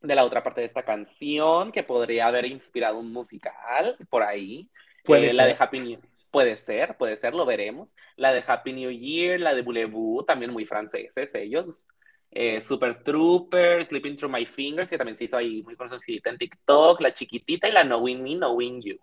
de 0.00 0.14
la 0.14 0.24
otra 0.24 0.42
parte 0.42 0.60
de 0.60 0.66
esta 0.66 0.82
canción 0.82 1.72
que 1.72 1.82
podría 1.82 2.26
haber 2.26 2.46
inspirado 2.46 2.98
un 2.98 3.12
musical 3.12 3.96
por 4.08 4.22
ahí. 4.22 4.68
Puede 5.04 5.30
eh, 5.30 5.34
La 5.34 5.46
de 5.46 5.56
Happy 5.58 5.80
New 5.80 5.98
Puede 6.30 6.56
ser, 6.56 6.96
puede 6.96 7.16
ser, 7.16 7.34
lo 7.34 7.44
veremos. 7.44 7.94
La 8.16 8.32
de 8.32 8.42
Happy 8.46 8.72
New 8.72 8.90
Year, 8.90 9.40
la 9.40 9.52
de 9.52 9.62
Boulevard, 9.62 10.24
también 10.26 10.52
muy 10.52 10.64
franceses 10.64 11.34
ellos. 11.34 11.84
Eh, 12.30 12.60
Super 12.60 13.02
Trooper, 13.02 13.84
Sleeping 13.84 14.14
Through 14.14 14.32
My 14.32 14.46
Fingers, 14.46 14.88
que 14.88 14.96
también 14.96 15.16
se 15.16 15.24
hizo 15.24 15.36
ahí 15.36 15.62
muy 15.62 15.74
conocida 15.74 16.30
en 16.30 16.38
TikTok, 16.38 17.00
La 17.00 17.12
Chiquitita 17.12 17.68
y 17.68 17.72
la 17.72 17.82
Knowing 17.82 18.22
Me, 18.22 18.36
Knowing 18.36 18.80
You. 18.80 18.98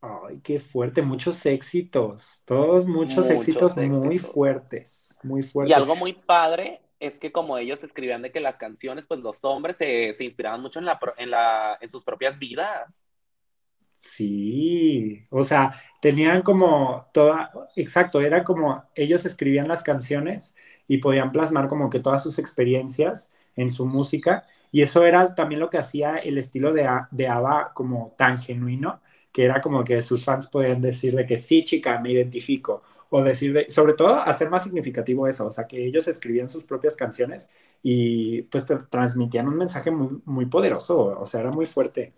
Ay, 0.00 0.40
qué 0.42 0.58
fuerte, 0.58 1.02
muchos 1.02 1.44
éxitos, 1.46 2.42
todos 2.46 2.86
muchos, 2.86 3.30
éxitos, 3.30 3.76
éxitos, 3.76 4.02
muy 4.02 4.18
fuertes, 4.18 5.20
muy 5.22 5.42
fuertes. 5.42 5.70
Y 5.70 5.74
algo 5.74 5.94
muy 5.94 6.14
padre 6.14 6.80
es 7.00 7.18
que 7.18 7.32
como 7.32 7.58
ellos 7.58 7.82
escribían 7.84 8.22
de 8.22 8.32
que 8.32 8.40
las 8.40 8.58
canciones, 8.58 9.06
pues 9.06 9.20
los 9.20 9.44
hombres 9.44 9.76
se, 9.78 10.12
se 10.14 10.24
inspiraban 10.24 10.62
mucho 10.62 10.78
en, 10.80 10.86
la, 10.86 10.98
en, 11.18 11.30
la, 11.30 11.78
en 11.80 11.90
sus 11.90 12.04
propias 12.04 12.38
vidas. 12.38 13.04
Sí, 13.98 15.26
o 15.30 15.42
sea, 15.44 15.72
tenían 16.00 16.40
como 16.42 17.08
toda, 17.12 17.50
exacto, 17.76 18.20
era 18.22 18.44
como 18.44 18.84
ellos 18.94 19.26
escribían 19.26 19.68
las 19.68 19.82
canciones 19.82 20.56
y 20.88 20.98
podían 20.98 21.32
plasmar 21.32 21.68
como 21.68 21.90
que 21.90 22.00
todas 22.00 22.22
sus 22.22 22.38
experiencias 22.38 23.30
en 23.56 23.70
su 23.70 23.84
música 23.86 24.46
y 24.72 24.80
eso 24.82 25.04
era 25.04 25.34
también 25.34 25.60
lo 25.60 25.68
que 25.68 25.76
hacía 25.78 26.16
el 26.16 26.38
estilo 26.38 26.72
de, 26.72 26.88
de 27.10 27.28
ABBA 27.28 27.72
como 27.74 28.14
tan 28.16 28.38
genuino, 28.38 29.02
que 29.32 29.44
era 29.44 29.60
como 29.60 29.84
que 29.84 30.00
sus 30.00 30.24
fans 30.24 30.46
podían 30.46 30.80
decir 30.80 31.14
de 31.14 31.26
que 31.26 31.36
sí, 31.36 31.62
chica, 31.64 32.00
me 32.00 32.12
identifico, 32.12 32.82
o 33.10 33.22
decir, 33.22 33.66
sobre 33.68 33.94
todo 33.94 34.14
hacer 34.14 34.48
más 34.50 34.62
significativo 34.62 35.26
eso, 35.26 35.46
o 35.46 35.50
sea, 35.50 35.66
que 35.66 35.84
ellos 35.84 36.06
escribían 36.08 36.48
sus 36.48 36.64
propias 36.64 36.96
canciones 36.96 37.50
y 37.82 38.42
pues 38.42 38.64
transmitían 38.88 39.48
un 39.48 39.56
mensaje 39.56 39.90
muy, 39.90 40.22
muy 40.24 40.46
poderoso, 40.46 41.20
o 41.20 41.26
sea, 41.26 41.40
era 41.40 41.50
muy 41.50 41.66
fuerte. 41.66 42.12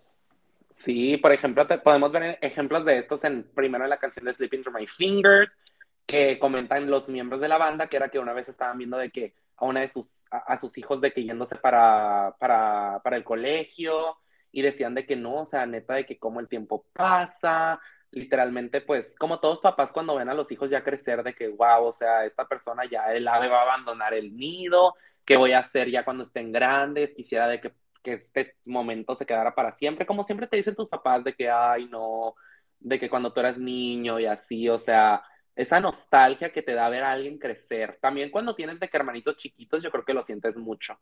Sí, 0.71 1.17
por 1.17 1.31
ejemplo, 1.31 1.65
te, 1.65 1.79
podemos 1.79 2.11
ver 2.11 2.37
ejemplos 2.41 2.85
de 2.85 2.99
estos 2.99 3.23
en 3.23 3.43
primero 3.55 3.83
en 3.83 3.89
la 3.89 3.99
canción 3.99 4.25
de 4.25 4.33
Sleeping 4.33 4.61
Through 4.61 4.79
My 4.79 4.87
Fingers, 4.87 5.57
que 6.05 6.37
comentan 6.37 6.89
los 6.89 7.09
miembros 7.09 7.41
de 7.41 7.47
la 7.47 7.57
banda, 7.57 7.87
que 7.87 7.97
era 7.97 8.09
que 8.09 8.19
una 8.19 8.33
vez 8.33 8.49
estaban 8.49 8.77
viendo 8.77 8.97
de 8.97 9.09
que 9.09 9.33
a 9.57 9.65
una 9.65 9.81
de 9.81 9.91
sus, 9.91 10.25
a, 10.29 10.57
sus 10.57 10.77
hijos 10.77 11.01
de 11.01 11.11
que 11.11 11.23
yéndose 11.23 11.55
para, 11.55 12.35
para, 12.39 13.01
para 13.03 13.17
el 13.17 13.23
colegio, 13.23 14.17
y 14.51 14.61
decían 14.61 14.93
de 14.93 15.05
que 15.05 15.15
no, 15.15 15.41
o 15.41 15.45
sea, 15.45 15.65
neta, 15.65 15.95
de 15.95 16.05
que 16.05 16.19
como 16.19 16.39
el 16.39 16.47
tiempo 16.47 16.85
pasa, 16.93 17.79
literalmente, 18.13 18.81
pues, 18.81 19.15
como 19.17 19.39
todos 19.39 19.59
papás 19.61 19.91
cuando 19.91 20.15
ven 20.15 20.29
a 20.29 20.33
los 20.33 20.51
hijos 20.51 20.69
ya 20.69 20.83
crecer 20.83 21.23
de 21.23 21.33
que, 21.33 21.47
wow, 21.49 21.85
o 21.85 21.93
sea, 21.93 22.25
esta 22.25 22.47
persona 22.47 22.83
ya, 22.89 23.13
el 23.13 23.27
ave 23.27 23.47
va 23.47 23.59
a 23.59 23.63
abandonar 23.63 24.13
el 24.13 24.35
nido, 24.35 24.95
¿qué 25.25 25.37
voy 25.37 25.53
a 25.53 25.59
hacer 25.59 25.89
ya 25.89 26.05
cuando 26.05 26.23
estén 26.23 26.51
grandes? 26.51 27.13
Quisiera 27.13 27.47
de 27.47 27.59
que, 27.61 27.73
que 28.03 28.13
este 28.13 28.55
momento 28.65 29.15
se 29.15 29.25
quedara 29.25 29.55
para 29.55 29.71
siempre, 29.73 30.05
como 30.05 30.23
siempre 30.23 30.47
te 30.47 30.57
dicen 30.57 30.75
tus 30.75 30.89
papás 30.89 31.23
de 31.23 31.33
que, 31.33 31.49
ay, 31.49 31.87
no, 31.87 32.35
de 32.79 32.99
que 32.99 33.09
cuando 33.09 33.33
tú 33.33 33.39
eras 33.39 33.57
niño 33.57 34.19
y 34.19 34.25
así, 34.25 34.69
o 34.69 34.77
sea, 34.79 35.23
esa 35.55 35.79
nostalgia 35.79 36.51
que 36.51 36.61
te 36.61 36.73
da 36.73 36.89
ver 36.89 37.03
a 37.03 37.11
alguien 37.11 37.37
crecer. 37.39 37.97
También 38.01 38.31
cuando 38.31 38.55
tienes 38.55 38.79
de 38.79 38.89
que 38.89 38.97
hermanitos 38.97 39.37
chiquitos, 39.37 39.83
yo 39.83 39.91
creo 39.91 40.05
que 40.05 40.13
lo 40.13 40.23
sientes 40.23 40.57
mucho. 40.57 40.99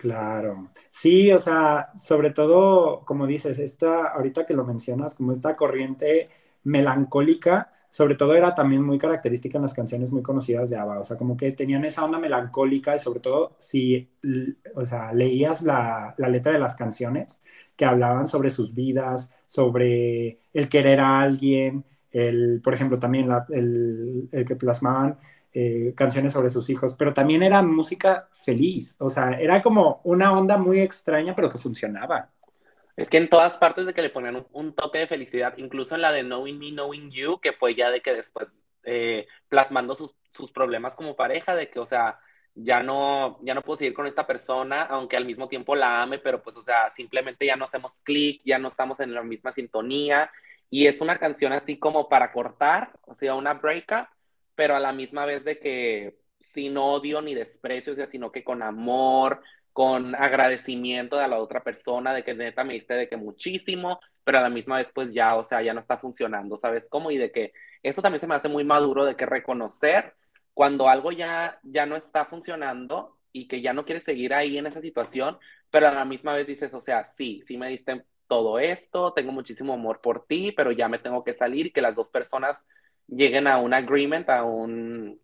Claro, 0.00 0.70
sí, 0.88 1.30
o 1.30 1.38
sea, 1.38 1.88
sobre 1.94 2.30
todo, 2.30 3.04
como 3.04 3.26
dices, 3.26 3.58
esta, 3.58 4.06
ahorita 4.08 4.46
que 4.46 4.54
lo 4.54 4.64
mencionas, 4.64 5.14
como 5.14 5.30
esta 5.32 5.54
corriente 5.56 6.30
melancólica 6.64 7.70
sobre 7.90 8.14
todo 8.14 8.34
era 8.36 8.54
también 8.54 8.82
muy 8.84 8.98
característica 8.98 9.58
en 9.58 9.62
las 9.62 9.74
canciones 9.74 10.12
muy 10.12 10.22
conocidas 10.22 10.70
de 10.70 10.76
ABBA, 10.78 11.00
o 11.00 11.04
sea, 11.04 11.16
como 11.16 11.36
que 11.36 11.50
tenían 11.52 11.84
esa 11.84 12.04
onda 12.04 12.18
melancólica 12.20 12.94
y 12.94 13.00
sobre 13.00 13.18
todo 13.20 13.56
si, 13.58 14.08
o 14.76 14.84
sea, 14.86 15.12
leías 15.12 15.62
la, 15.62 16.14
la 16.16 16.28
letra 16.28 16.52
de 16.52 16.60
las 16.60 16.76
canciones 16.76 17.42
que 17.76 17.84
hablaban 17.84 18.26
sobre 18.28 18.48
sus 18.50 18.74
vidas, 18.74 19.32
sobre 19.46 20.38
el 20.52 20.68
querer 20.68 21.00
a 21.00 21.20
alguien, 21.20 21.84
el, 22.12 22.60
por 22.62 22.74
ejemplo, 22.74 22.96
también 22.98 23.28
el, 23.50 24.28
el, 24.32 24.44
que 24.44 24.56
plasmaban 24.56 25.18
eh, 25.52 25.94
canciones 25.96 26.32
sobre 26.32 26.50
sus 26.50 26.70
hijos, 26.70 26.94
pero 26.98 27.12
también 27.12 27.42
era 27.42 27.62
música 27.62 28.28
feliz, 28.32 28.96
o 28.98 29.08
sea, 29.08 29.32
era 29.32 29.62
como 29.62 30.00
una 30.04 30.32
onda 30.36 30.56
muy 30.56 30.80
extraña, 30.80 31.34
pero 31.34 31.50
que 31.50 31.58
funcionaba. 31.58 32.30
Es 32.96 33.08
que 33.08 33.18
en 33.18 33.28
todas 33.28 33.56
partes 33.56 33.86
de 33.86 33.94
que 33.94 34.02
le 34.02 34.10
ponían 34.10 34.46
un, 34.52 34.74
toque 34.74 34.98
de 34.98 35.06
felicidad, 35.06 35.54
incluso 35.56 35.94
en 35.94 36.02
la 36.02 36.12
de 36.12 36.22
Knowing 36.22 36.58
Me, 36.58 36.70
Knowing 36.70 37.10
You, 37.10 37.40
que 37.40 37.52
fue 37.52 37.74
ya 37.74 37.90
de 37.90 38.00
que 38.00 38.12
después 38.12 38.48
eh, 38.84 39.26
plasmando 39.48 39.94
sus, 39.94 40.14
sus, 40.30 40.52
problemas 40.52 40.94
como 40.94 41.16
pareja, 41.16 41.54
de 41.54 41.70
que, 41.70 41.78
o 41.78 41.86
sea, 41.86 42.20
ya 42.54 42.82
no, 42.82 43.38
ya 43.42 43.54
no 43.54 43.62
puedo 43.62 43.78
seguir 43.78 43.94
con 43.94 44.06
esta 44.06 44.26
persona, 44.26 44.82
aunque 44.82 45.16
al 45.16 45.24
mismo 45.24 45.48
tiempo 45.48 45.74
la 45.76 46.02
ame, 46.02 46.18
pero 46.18 46.42
pues, 46.42 46.56
o 46.56 46.62
sea, 46.62 46.90
simplemente 46.90 47.46
ya 47.46 47.56
no 47.56 47.64
hacemos 47.64 48.00
clic, 48.04 48.42
ya 48.44 48.58
no 48.58 48.68
estamos 48.68 49.00
en 49.00 49.14
la 49.14 49.22
misma 49.22 49.52
sintonía, 49.52 50.30
y 50.68 50.86
es 50.86 51.00
una 51.00 51.18
canción 51.18 51.52
así 51.52 51.78
como 51.78 52.08
para 52.08 52.32
cortar, 52.32 52.92
o 53.06 53.14
sea, 53.14 53.34
una 53.34 53.54
breakup, 53.54 54.06
pero 54.60 54.76
a 54.76 54.78
la 54.80 54.92
misma 54.92 55.24
vez 55.24 55.42
de 55.42 55.58
que 55.58 56.18
sin 56.38 56.76
odio 56.76 57.22
ni 57.22 57.34
desprecio, 57.34 57.94
o 57.94 57.96
sea, 57.96 58.06
sino 58.06 58.30
que 58.30 58.44
con 58.44 58.62
amor, 58.62 59.40
con 59.72 60.14
agradecimiento 60.14 61.16
de 61.16 61.26
la 61.28 61.38
otra 61.38 61.62
persona, 61.64 62.12
de 62.12 62.22
que 62.22 62.34
neta 62.34 62.62
me 62.62 62.74
diste 62.74 62.92
de 62.92 63.08
que 63.08 63.16
muchísimo, 63.16 64.00
pero 64.22 64.36
a 64.36 64.42
la 64.42 64.50
misma 64.50 64.76
vez 64.76 64.90
pues 64.94 65.14
ya, 65.14 65.34
o 65.36 65.44
sea, 65.44 65.62
ya 65.62 65.72
no 65.72 65.80
está 65.80 65.96
funcionando, 65.96 66.58
¿sabes 66.58 66.90
cómo? 66.90 67.10
Y 67.10 67.16
de 67.16 67.32
que 67.32 67.54
eso 67.82 68.02
también 68.02 68.20
se 68.20 68.26
me 68.26 68.34
hace 68.34 68.48
muy 68.48 68.62
maduro 68.62 69.06
de 69.06 69.16
que 69.16 69.24
reconocer 69.24 70.14
cuando 70.52 70.90
algo 70.90 71.10
ya, 71.10 71.58
ya 71.62 71.86
no 71.86 71.96
está 71.96 72.26
funcionando 72.26 73.16
y 73.32 73.48
que 73.48 73.62
ya 73.62 73.72
no 73.72 73.86
quieres 73.86 74.04
seguir 74.04 74.34
ahí 74.34 74.58
en 74.58 74.66
esa 74.66 74.82
situación, 74.82 75.38
pero 75.70 75.88
a 75.88 75.92
la 75.92 76.04
misma 76.04 76.34
vez 76.34 76.46
dices, 76.46 76.74
o 76.74 76.82
sea, 76.82 77.06
sí, 77.06 77.42
sí 77.46 77.56
me 77.56 77.68
diste 77.70 78.04
todo 78.26 78.58
esto, 78.58 79.14
tengo 79.14 79.32
muchísimo 79.32 79.72
amor 79.72 80.02
por 80.02 80.26
ti, 80.26 80.52
pero 80.52 80.70
ya 80.70 80.86
me 80.90 80.98
tengo 80.98 81.24
que 81.24 81.32
salir 81.32 81.72
que 81.72 81.80
las 81.80 81.96
dos 81.96 82.10
personas 82.10 82.62
lleguen 83.10 83.46
a 83.46 83.58
un 83.58 83.74
agreement, 83.74 84.28
a 84.30 84.44
un, 84.44 85.20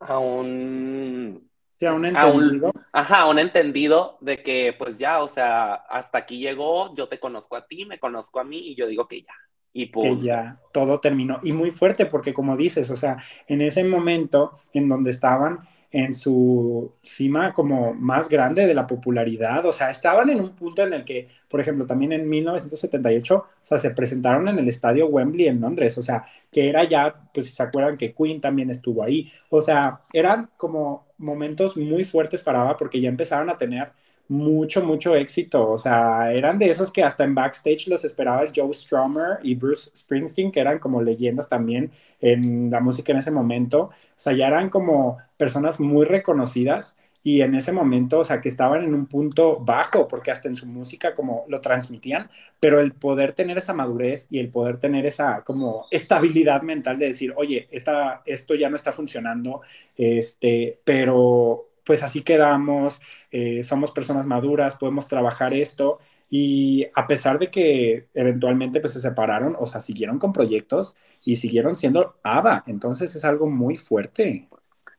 a 0.00 0.18
un 0.18 1.50
un 1.88 2.04
entendido. 2.04 2.72
ajá, 2.92 3.26
un 3.26 3.38
entendido 3.38 4.18
de 4.20 4.42
que 4.42 4.74
pues 4.78 4.98
ya, 4.98 5.22
o 5.22 5.28
sea, 5.28 5.74
hasta 5.74 6.18
aquí 6.18 6.38
llegó, 6.38 6.94
yo 6.94 7.08
te 7.08 7.18
conozco 7.18 7.56
a 7.56 7.66
ti, 7.66 7.86
me 7.86 7.98
conozco 7.98 8.40
a 8.40 8.44
mí 8.44 8.58
y 8.58 8.74
yo 8.74 8.86
digo 8.86 9.08
que 9.08 9.22
ya. 9.22 9.34
Y 9.72 9.90
que 9.90 10.18
ya 10.18 10.58
todo 10.72 10.98
terminó. 10.98 11.36
Y 11.44 11.52
muy 11.52 11.70
fuerte 11.70 12.06
porque 12.06 12.34
como 12.34 12.56
dices, 12.56 12.90
o 12.90 12.96
sea, 12.96 13.16
en 13.46 13.62
ese 13.62 13.84
momento 13.84 14.52
en 14.72 14.88
donde 14.88 15.10
estaban 15.10 15.60
en 15.92 16.14
su 16.14 16.92
cima 17.02 17.52
como 17.52 17.92
más 17.94 18.28
grande 18.28 18.66
de 18.66 18.74
la 18.74 18.86
popularidad, 18.86 19.64
o 19.66 19.72
sea, 19.72 19.90
estaban 19.90 20.30
en 20.30 20.40
un 20.40 20.50
punto 20.50 20.82
en 20.82 20.92
el 20.92 21.04
que, 21.04 21.28
por 21.48 21.60
ejemplo, 21.60 21.86
también 21.86 22.12
en 22.12 22.28
1978, 22.28 23.34
o 23.36 23.46
sea, 23.60 23.78
se 23.78 23.90
presentaron 23.90 24.48
en 24.48 24.58
el 24.58 24.68
estadio 24.68 25.06
Wembley 25.08 25.48
en 25.48 25.60
Londres, 25.60 25.98
o 25.98 26.02
sea, 26.02 26.24
que 26.52 26.68
era 26.68 26.84
ya, 26.84 27.28
pues 27.34 27.46
si 27.46 27.52
se 27.52 27.62
acuerdan 27.62 27.96
que 27.96 28.14
Queen 28.14 28.40
también 28.40 28.70
estuvo 28.70 29.02
ahí, 29.02 29.30
o 29.48 29.60
sea, 29.60 30.00
eran 30.12 30.50
como 30.56 31.06
momentos 31.18 31.76
muy 31.76 32.04
fuertes 32.04 32.42
para 32.42 32.62
ABBA 32.62 32.76
porque 32.76 33.00
ya 33.00 33.08
empezaron 33.08 33.50
a 33.50 33.58
tener 33.58 33.92
mucho, 34.30 34.84
mucho 34.84 35.16
éxito. 35.16 35.68
O 35.70 35.76
sea, 35.76 36.32
eran 36.32 36.58
de 36.58 36.70
esos 36.70 36.92
que 36.92 37.02
hasta 37.02 37.24
en 37.24 37.34
backstage 37.34 37.88
los 37.88 38.04
esperaba 38.04 38.44
Joe 38.54 38.72
Strummer 38.72 39.38
y 39.42 39.56
Bruce 39.56 39.90
Springsteen, 39.94 40.52
que 40.52 40.60
eran 40.60 40.78
como 40.78 41.02
leyendas 41.02 41.48
también 41.48 41.90
en 42.20 42.70
la 42.70 42.80
música 42.80 43.12
en 43.12 43.18
ese 43.18 43.32
momento. 43.32 43.80
O 43.82 43.92
sea, 44.16 44.32
ya 44.32 44.46
eran 44.46 44.70
como 44.70 45.18
personas 45.36 45.80
muy 45.80 46.04
reconocidas 46.06 46.96
y 47.22 47.42
en 47.42 47.54
ese 47.54 47.72
momento, 47.72 48.20
o 48.20 48.24
sea, 48.24 48.40
que 48.40 48.48
estaban 48.48 48.84
en 48.84 48.94
un 48.94 49.06
punto 49.06 49.56
bajo, 49.60 50.06
porque 50.08 50.30
hasta 50.30 50.48
en 50.48 50.56
su 50.56 50.66
música 50.66 51.14
como 51.14 51.44
lo 51.48 51.60
transmitían, 51.60 52.30
pero 52.60 52.80
el 52.80 52.92
poder 52.92 53.32
tener 53.32 53.58
esa 53.58 53.74
madurez 53.74 54.28
y 54.30 54.38
el 54.38 54.48
poder 54.48 54.78
tener 54.78 55.06
esa 55.06 55.42
como 55.44 55.86
estabilidad 55.90 56.62
mental 56.62 56.98
de 56.98 57.06
decir, 57.08 57.34
oye, 57.36 57.66
esta, 57.72 58.22
esto 58.24 58.54
ya 58.54 58.70
no 58.70 58.76
está 58.76 58.92
funcionando, 58.92 59.60
este, 59.96 60.78
pero 60.84 61.69
pues 61.90 62.04
así 62.04 62.22
quedamos, 62.22 63.02
eh, 63.32 63.64
somos 63.64 63.90
personas 63.90 64.24
maduras, 64.24 64.76
podemos 64.76 65.08
trabajar 65.08 65.52
esto. 65.52 65.98
Y 66.28 66.86
a 66.94 67.08
pesar 67.08 67.40
de 67.40 67.50
que 67.50 68.06
eventualmente 68.14 68.78
pues 68.78 68.92
se 68.92 69.00
separaron, 69.00 69.56
o 69.58 69.66
sea, 69.66 69.80
siguieron 69.80 70.20
con 70.20 70.32
proyectos 70.32 70.96
y 71.24 71.34
siguieron 71.34 71.74
siendo 71.74 72.14
ABBA. 72.22 72.62
Entonces 72.68 73.16
es 73.16 73.24
algo 73.24 73.50
muy 73.50 73.74
fuerte. 73.74 74.48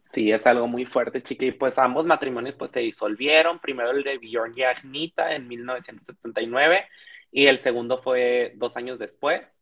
Sí, 0.03 0.33
es 0.33 0.45
algo 0.45 0.67
muy 0.67 0.85
fuerte, 0.85 1.23
chiqui. 1.23 1.45
Y 1.45 1.51
pues 1.53 1.79
ambos 1.79 2.05
matrimonios 2.05 2.57
pues 2.57 2.71
se 2.71 2.81
disolvieron. 2.81 3.59
Primero 3.59 3.91
el 3.91 4.03
de 4.03 4.17
Bjorn 4.17 4.53
y 4.57 4.63
Agnita 4.63 5.33
en 5.33 5.47
1979 5.47 6.87
y 7.31 7.45
el 7.45 7.59
segundo 7.59 7.99
fue 7.99 8.51
dos 8.57 8.75
años 8.75 8.99
después. 8.99 9.60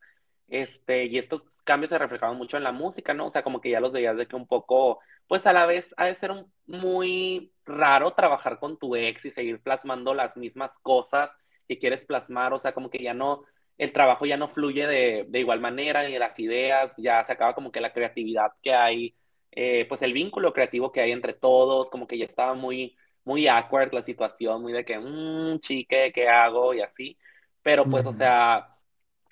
Este, 0.49 1.05
y 1.05 1.17
estos 1.17 1.43
cambios 1.63 1.89
se 1.89 1.97
reflejaban 1.97 2.37
mucho 2.37 2.57
en 2.57 2.63
la 2.63 2.71
música, 2.71 3.13
¿no? 3.13 3.27
O 3.27 3.29
sea, 3.29 3.43
como 3.43 3.61
que 3.61 3.69
ya 3.69 3.79
los 3.79 3.93
veías 3.93 4.17
de 4.17 4.27
que 4.27 4.35
un 4.35 4.47
poco 4.47 4.99
pues 5.29 5.45
a 5.45 5.53
la 5.53 5.67
vez 5.67 5.93
ha 5.95 6.05
de 6.07 6.15
ser 6.15 6.31
muy 6.65 7.53
raro 7.63 8.13
trabajar 8.13 8.59
con 8.59 8.79
tu 8.79 8.95
ex 8.95 9.25
y 9.25 9.31
seguir 9.31 9.61
plasmando 9.61 10.15
las 10.15 10.35
mismas 10.35 10.79
cosas 10.79 11.31
que 11.67 11.77
quieres 11.77 12.03
plasmar, 12.03 12.51
o 12.51 12.57
sea, 12.57 12.73
como 12.73 12.89
que 12.89 12.97
ya 12.97 13.13
no, 13.13 13.43
el 13.77 13.93
trabajo 13.93 14.25
ya 14.25 14.37
no 14.37 14.49
fluye 14.49 14.87
de, 14.87 15.39
igual 15.39 15.59
manera, 15.59 16.03
ni 16.03 16.17
las 16.17 16.39
ideas, 16.39 16.95
ya 16.97 17.23
se 17.23 17.31
acaba 17.33 17.53
como 17.53 17.71
que 17.71 17.79
la 17.79 17.93
creatividad 17.93 18.53
que 18.63 18.73
hay, 18.73 19.15
eh, 19.51 19.85
pues 19.87 20.01
el 20.01 20.13
vínculo 20.13 20.51
creativo 20.51 20.91
que 20.91 21.01
hay 21.01 21.11
entre 21.11 21.33
todos, 21.33 21.91
como 21.91 22.07
que 22.07 22.17
ya 22.17 22.25
estaba 22.25 22.55
muy, 22.55 22.97
muy 23.23 23.47
awkward 23.47 23.93
la 23.93 24.01
situación, 24.01 24.63
muy 24.63 24.73
de 24.73 24.83
que, 24.83 24.97
mmm, 24.97 25.59
chique, 25.59 26.11
¿qué 26.11 26.27
hago? 26.27 26.73
Y 26.73 26.81
así, 26.81 27.19
pero 27.61 27.85
pues, 27.85 28.07
o 28.07 28.13
sea, 28.13 28.65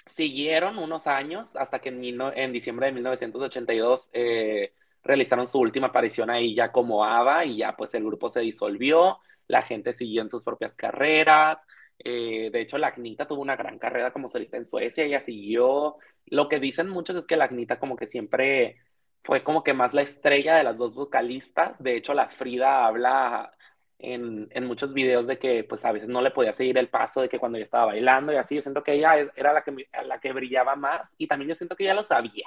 siguieron 0.08 0.78
unos 0.78 1.08
años 1.08 1.56
hasta 1.56 1.80
que 1.80 1.90
en, 1.90 2.04
en 2.04 2.52
diciembre 2.52 2.88
de 2.88 2.92
1982, 2.94 4.10
eh, 4.14 4.74
realizaron 5.04 5.48
su 5.48 5.60
última 5.60 5.88
aparición 5.88 6.30
ahí 6.30 6.54
ya 6.56 6.72
como 6.72 7.04
ABBA 7.06 7.46
y 7.46 7.58
ya 7.58 7.76
pues 7.76 7.94
el 7.94 8.04
grupo 8.04 8.30
se 8.30 8.42
disolvió, 8.42 9.20
la 9.48 9.62
gente 9.62 9.94
siguió 9.94 10.22
en 10.22 10.30
sus 10.30 10.44
propias 10.44 10.76
carreras, 10.76 11.66
eh, 12.00 12.50
de 12.52 12.62
hecho 12.62 12.78
la 12.78 12.88
Agnita 12.88 13.26
tuvo 13.28 13.42
una 13.42 13.56
gran 13.56 13.80
carrera 13.80 14.12
como 14.12 14.30
solista 14.30 14.58
en 14.58 14.66
Suecia, 14.66 15.06
ella 15.06 15.22
siguió, 15.22 15.98
lo 16.26 16.50
que 16.50 16.60
dicen 16.60 16.90
muchos 16.90 17.16
es 17.16 17.26
que 17.26 17.38
la 17.38 17.46
Agnita 17.46 17.80
como 17.80 17.96
que 17.96 18.08
siempre 18.08 18.78
fue 19.24 19.44
como 19.44 19.64
que 19.64 19.74
más 19.74 19.94
la 19.94 20.02
estrella 20.02 20.56
de 20.56 20.64
las 20.64 20.78
dos 20.78 20.94
vocalistas, 20.94 21.82
de 21.82 21.96
hecho 21.96 22.14
la 22.14 22.30
Frida 22.30 22.86
habla 22.86 23.57
en, 24.00 24.48
en, 24.52 24.66
muchos 24.66 24.94
videos 24.94 25.26
de 25.26 25.40
que 25.40 25.64
pues 25.64 25.84
a 25.86 25.92
veces 25.92 26.10
no 26.10 26.22
le 26.22 26.32
podía 26.32 26.54
seguir 26.54 26.78
el 26.78 26.90
paso 26.90 27.22
de 27.22 27.30
que 27.30 27.40
cuando 27.40 27.58
ella 27.58 27.66
estaba 27.66 27.88
bailando 27.88 28.32
y 28.32 28.36
así, 28.36 28.56
yo 28.56 28.62
siento 28.62 28.84
que 28.84 28.94
ella 28.94 29.14
era 29.36 29.54
la 29.54 29.64
que, 29.64 29.88
la 30.06 30.20
que 30.20 30.34
brillaba 30.34 30.76
más 30.76 31.16
y 31.18 31.28
también 31.28 31.50
yo 31.50 31.56
siento 31.56 31.76
que 31.76 31.84
ella 31.84 31.96
lo 31.96 32.04
sabía. 32.04 32.46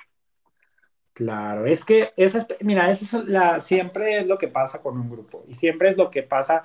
Claro, 1.13 1.67
es 1.67 1.85
que 1.85 2.13
esa 2.17 2.47
mira, 2.61 2.89
eso 2.89 3.19
es 3.19 3.29
la, 3.29 3.59
siempre 3.61 4.19
es 4.19 4.27
lo 4.27 4.39
que 4.39 4.49
pasa 4.49 4.81
con 4.81 4.99
un 4.99 5.11
grupo 5.11 5.45
y 5.49 5.55
siempre 5.55 5.89
es 5.89 5.99
lo 5.99 6.09
que 6.09 6.23
pasa, 6.23 6.63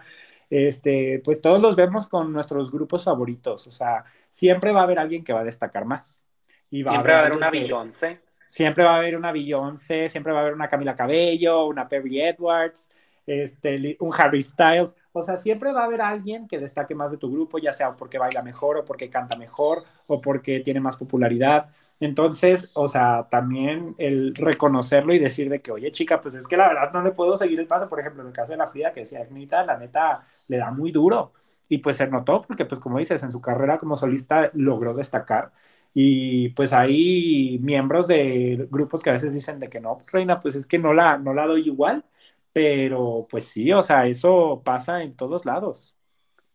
este, 0.50 1.19
pues 1.24 1.41
todos 1.41 1.60
los 1.60 1.76
vemos 1.76 2.08
con 2.08 2.32
nuestros 2.32 2.71
grupos 2.71 3.04
favoritos, 3.04 3.65
o 3.67 3.71
sea, 3.71 4.04
siempre 4.30 4.71
va 4.71 4.82
a 4.82 4.84
haber 4.84 5.00
alguien 5.00 5.24
que 5.24 5.34
va 5.34 5.41
a 5.41 5.45
destacar 5.45 5.86
más. 5.86 6.26
Y 6.69 6.84
siempre 6.84 7.13
va 7.13 7.19
a 7.19 7.21
haber 7.21 7.38
una 7.38 7.50
Beyoncé. 7.50 8.21
Siempre 8.45 8.84
va 8.84 8.93
a 8.93 8.98
haber 8.98 9.17
una 9.17 9.32
Beyoncé, 9.32 10.08
siempre 10.08 10.32
va 10.32 10.39
a 10.39 10.41
haber 10.43 10.54
una 10.54 10.67
Camila 10.67 10.95
Cabello, 10.95 11.65
una 11.65 11.88
Perry 11.88 12.21
Edwards, 12.21 12.89
este, 13.26 13.98
un 14.00 14.12
Harry 14.18 14.42
Styles, 14.42 14.96
o 15.14 15.24
sea, 15.24 15.38
siempre 15.38 15.72
va 15.72 15.82
a 15.82 15.86
haber 15.86 16.02
alguien 16.02 16.48
que 16.48 16.60
destaque 16.60 16.96
más 16.96 17.12
de 17.12 17.18
tu 17.18 17.32
grupo, 17.32 17.58
ya 17.60 17.74
sea 17.74 17.96
porque 17.96 18.18
baila 18.20 18.42
mejor 18.44 18.78
o 18.78 18.86
porque 18.86 19.10
canta 19.10 19.36
mejor 19.36 19.84
o 20.08 20.22
porque 20.22 20.60
tiene 20.60 20.80
más 20.80 20.98
popularidad. 20.98 21.70
Entonces, 22.00 22.70
o 22.74 22.88
sea, 22.90 23.28
también 23.32 23.96
el 23.98 24.36
reconocerlo 24.36 25.14
y 25.14 25.20
decir 25.20 25.50
de 25.50 25.62
que, 25.62 25.72
oye, 25.72 25.92
chica, 25.92 26.20
pues 26.22 26.36
es 26.36 26.48
que 26.48 26.58
la 26.58 26.68
verdad 26.68 26.92
no 26.94 27.02
le 27.02 27.12
puedo 27.12 27.38
seguir 27.38 27.60
el 27.60 27.68
paso. 27.68 27.88
Por 27.90 28.00
ejemplo, 28.00 28.22
en 28.22 28.28
el 28.28 28.34
caso 28.34 28.52
de 28.52 28.58
la 28.58 28.68
Frida, 28.68 28.92
que 28.92 29.02
decía 29.02 29.22
Agnita, 29.22 29.64
la 29.66 29.78
neta 29.78 30.26
le 30.48 30.58
da 30.58 30.72
muy 30.72 30.92
duro. 30.92 31.34
Y 31.70 31.80
pues 31.80 31.98
se 31.98 32.08
notó 32.08 32.42
porque, 32.42 32.66
pues 32.66 32.80
como 32.82 33.00
dices, 33.00 33.24
en 33.24 33.32
su 33.32 33.42
carrera 33.42 33.80
como 33.80 33.96
solista 33.98 34.52
logró 34.54 34.94
destacar. 34.94 35.52
Y 35.94 36.50
pues 36.50 36.74
hay 36.74 37.60
miembros 37.62 38.08
de 38.08 38.68
grupos 38.70 39.02
que 39.02 39.10
a 39.10 39.14
veces 39.14 39.34
dicen 39.34 39.60
de 39.60 39.70
que 39.70 39.80
no, 39.80 39.98
Reina, 40.12 40.40
pues 40.42 40.56
es 40.56 40.68
que 40.68 40.78
no 40.80 40.94
la, 40.94 41.18
no 41.18 41.34
la 41.34 41.48
doy 41.48 41.62
igual. 41.68 42.04
Pero 42.56 43.28
pues 43.30 43.50
sí, 43.50 43.74
o 43.74 43.84
sea, 43.84 44.08
eso 44.08 44.62
pasa 44.63 45.04
en 45.04 45.13
todos 45.13 45.46
lados 45.46 45.96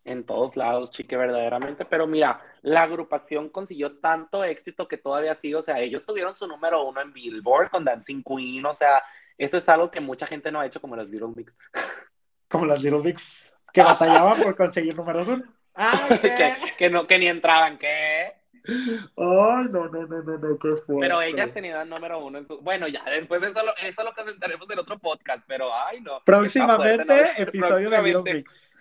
en 0.04 0.24
todos 0.24 0.56
lados, 0.56 0.90
chique, 0.90 1.16
verdaderamente. 1.16 1.84
Pero 1.84 2.06
mira, 2.06 2.40
la 2.62 2.82
agrupación 2.82 3.48
consiguió 3.48 3.98
tanto 3.98 4.44
éxito 4.44 4.88
que 4.88 4.98
todavía 4.98 5.34
sigue, 5.34 5.56
o 5.56 5.62
sea, 5.62 5.78
ellos 5.80 6.04
tuvieron 6.04 6.34
su 6.34 6.46
número 6.46 6.84
uno 6.86 7.00
en 7.00 7.12
Billboard 7.12 7.70
con 7.70 7.84
Dancing 7.84 8.22
Queen, 8.22 8.64
o 8.66 8.74
sea, 8.74 9.02
eso 9.38 9.56
es 9.56 9.68
algo 9.68 9.90
que 9.90 10.00
mucha 10.00 10.26
gente 10.26 10.50
no 10.50 10.60
ha 10.60 10.66
hecho 10.66 10.80
como 10.80 10.96
las 10.96 11.08
Little 11.08 11.32
Mix. 11.34 11.56
Como 12.48 12.66
las 12.66 12.82
Little 12.82 13.02
Mix, 13.04 13.52
que 13.72 13.80
batallaban 13.80 14.42
por 14.42 14.56
conseguir 14.56 14.96
números 14.96 15.28
uno. 15.28 15.44
Ah, 15.72 16.08
que, 16.20 16.56
que, 16.76 16.90
no, 16.90 17.06
que 17.06 17.16
ni 17.16 17.28
entraban, 17.28 17.78
¿qué? 17.78 18.34
Ay, 18.66 19.66
no, 19.70 19.88
no, 19.88 20.06
no, 20.06 20.22
no, 20.22 20.38
no, 20.38 20.58
qué 20.58 20.68
fuerte. 20.84 21.00
Pero 21.00 21.22
ella 21.22 21.44
has 21.44 21.54
tenido 21.54 21.80
el 21.80 21.88
número 21.88 22.24
uno 22.24 22.38
en 22.38 22.46
su... 22.46 22.60
Bueno, 22.60 22.88
ya, 22.88 23.02
después 23.04 23.40
de 23.40 23.48
eso, 23.48 23.64
lo, 23.64 23.74
eso 23.76 24.04
lo 24.04 24.14
comentaremos 24.14 24.68
en 24.70 24.78
otro 24.78 24.98
podcast, 24.98 25.44
pero 25.46 25.70
ay, 25.72 26.00
no. 26.00 26.22
Próximamente, 26.24 27.04
fuerte, 27.04 27.32
¿no? 27.38 27.42
episodio 27.42 27.90
de 27.90 28.02
Little 28.02 28.34
Mix. 28.34 28.76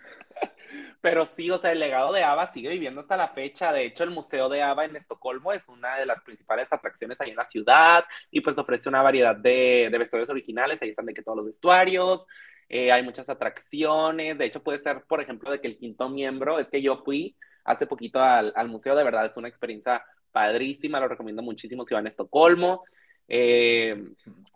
Pero 1.02 1.24
sí, 1.24 1.50
o 1.50 1.56
sea, 1.56 1.72
el 1.72 1.78
legado 1.78 2.12
de 2.12 2.22
ABBA 2.22 2.46
sigue 2.48 2.68
viviendo 2.68 3.00
hasta 3.00 3.16
la 3.16 3.28
fecha. 3.28 3.72
De 3.72 3.86
hecho, 3.86 4.04
el 4.04 4.10
Museo 4.10 4.50
de 4.50 4.62
ABBA 4.62 4.84
en 4.84 4.96
Estocolmo 4.96 5.50
es 5.52 5.66
una 5.66 5.96
de 5.96 6.04
las 6.04 6.22
principales 6.22 6.70
atracciones 6.70 7.18
ahí 7.22 7.30
en 7.30 7.36
la 7.36 7.46
ciudad 7.46 8.04
y 8.30 8.42
pues 8.42 8.58
ofrece 8.58 8.90
una 8.90 9.00
variedad 9.00 9.34
de, 9.34 9.88
de 9.90 9.98
vestuarios 9.98 10.28
originales. 10.28 10.80
Ahí 10.82 10.90
están 10.90 11.06
de 11.06 11.14
que 11.14 11.22
todos 11.22 11.38
los 11.38 11.46
vestuarios. 11.46 12.26
Eh, 12.68 12.92
hay 12.92 13.02
muchas 13.02 13.28
atracciones. 13.30 14.36
De 14.36 14.44
hecho, 14.44 14.62
puede 14.62 14.78
ser, 14.78 15.02
por 15.04 15.22
ejemplo, 15.22 15.50
de 15.50 15.60
que 15.60 15.68
el 15.68 15.78
quinto 15.78 16.08
miembro, 16.10 16.58
es 16.58 16.68
que 16.68 16.82
yo 16.82 17.02
fui 17.02 17.34
hace 17.70 17.86
poquito 17.86 18.20
al, 18.20 18.52
al 18.56 18.68
museo, 18.68 18.94
de 18.94 19.04
verdad 19.04 19.26
es 19.26 19.36
una 19.36 19.48
experiencia 19.48 20.04
padrísima, 20.32 21.00
lo 21.00 21.08
recomiendo 21.08 21.42
muchísimo 21.42 21.84
si 21.84 21.94
van 21.94 22.06
a 22.06 22.08
Estocolmo. 22.08 22.84
Eh, 23.32 23.96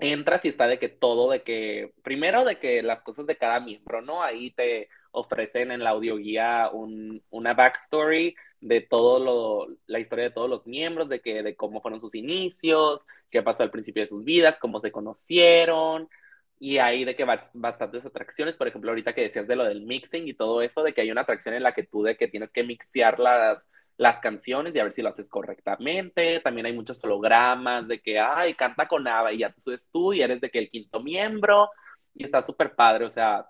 entras 0.00 0.44
y 0.44 0.48
está 0.48 0.66
de 0.66 0.80
que 0.80 0.88
todo, 0.88 1.30
de 1.30 1.42
que, 1.42 1.92
primero 2.02 2.44
de 2.44 2.58
que 2.58 2.82
las 2.82 3.02
cosas 3.02 3.24
de 3.26 3.36
cada 3.36 3.60
miembro, 3.60 4.02
¿no? 4.02 4.22
Ahí 4.22 4.50
te 4.50 4.88
ofrecen 5.12 5.70
en 5.70 5.84
la 5.84 5.90
audioguía 5.90 6.70
un, 6.72 7.22
una 7.30 7.54
backstory 7.54 8.34
de 8.60 8.80
todo 8.80 9.20
lo, 9.20 9.76
la 9.86 10.00
historia 10.00 10.24
de 10.24 10.32
todos 10.32 10.50
los 10.50 10.66
miembros, 10.66 11.08
de 11.08 11.20
que, 11.20 11.44
de 11.44 11.54
cómo 11.54 11.80
fueron 11.80 12.00
sus 12.00 12.16
inicios, 12.16 13.04
qué 13.30 13.42
pasó 13.42 13.62
al 13.62 13.70
principio 13.70 14.02
de 14.02 14.08
sus 14.08 14.24
vidas, 14.24 14.58
cómo 14.58 14.80
se 14.80 14.90
conocieron, 14.90 16.08
y 16.58 16.78
hay 16.78 17.04
de 17.04 17.16
que 17.16 17.26
bastantes 17.52 18.04
atracciones, 18.04 18.56
por 18.56 18.68
ejemplo, 18.68 18.90
ahorita 18.90 19.14
que 19.14 19.22
decías 19.22 19.46
de 19.46 19.56
lo 19.56 19.64
del 19.64 19.82
mixing 19.82 20.28
y 20.28 20.34
todo 20.34 20.62
eso, 20.62 20.82
de 20.82 20.94
que 20.94 21.02
hay 21.02 21.10
una 21.10 21.22
atracción 21.22 21.54
en 21.54 21.62
la 21.62 21.72
que 21.74 21.84
tú 21.84 22.02
de 22.02 22.16
que 22.16 22.28
tienes 22.28 22.52
que 22.52 22.64
mixear 22.64 23.18
las, 23.20 23.66
las 23.96 24.20
canciones 24.20 24.74
y 24.74 24.78
a 24.78 24.84
ver 24.84 24.92
si 24.92 25.02
lo 25.02 25.10
haces 25.10 25.28
correctamente. 25.28 26.40
También 26.40 26.66
hay 26.66 26.72
muchos 26.72 27.02
hologramas 27.04 27.88
de 27.88 28.00
que, 28.00 28.18
ay, 28.18 28.54
canta 28.54 28.88
con 28.88 29.06
Ava 29.06 29.32
y 29.32 29.38
ya 29.38 29.52
te 29.52 29.60
subes 29.60 29.88
tú 29.92 30.12
y 30.12 30.22
eres 30.22 30.40
de 30.40 30.50
que 30.50 30.58
el 30.60 30.70
quinto 30.70 31.02
miembro 31.02 31.70
y 32.14 32.24
está 32.24 32.42
súper 32.42 32.74
padre, 32.74 33.04
o 33.04 33.10
sea, 33.10 33.46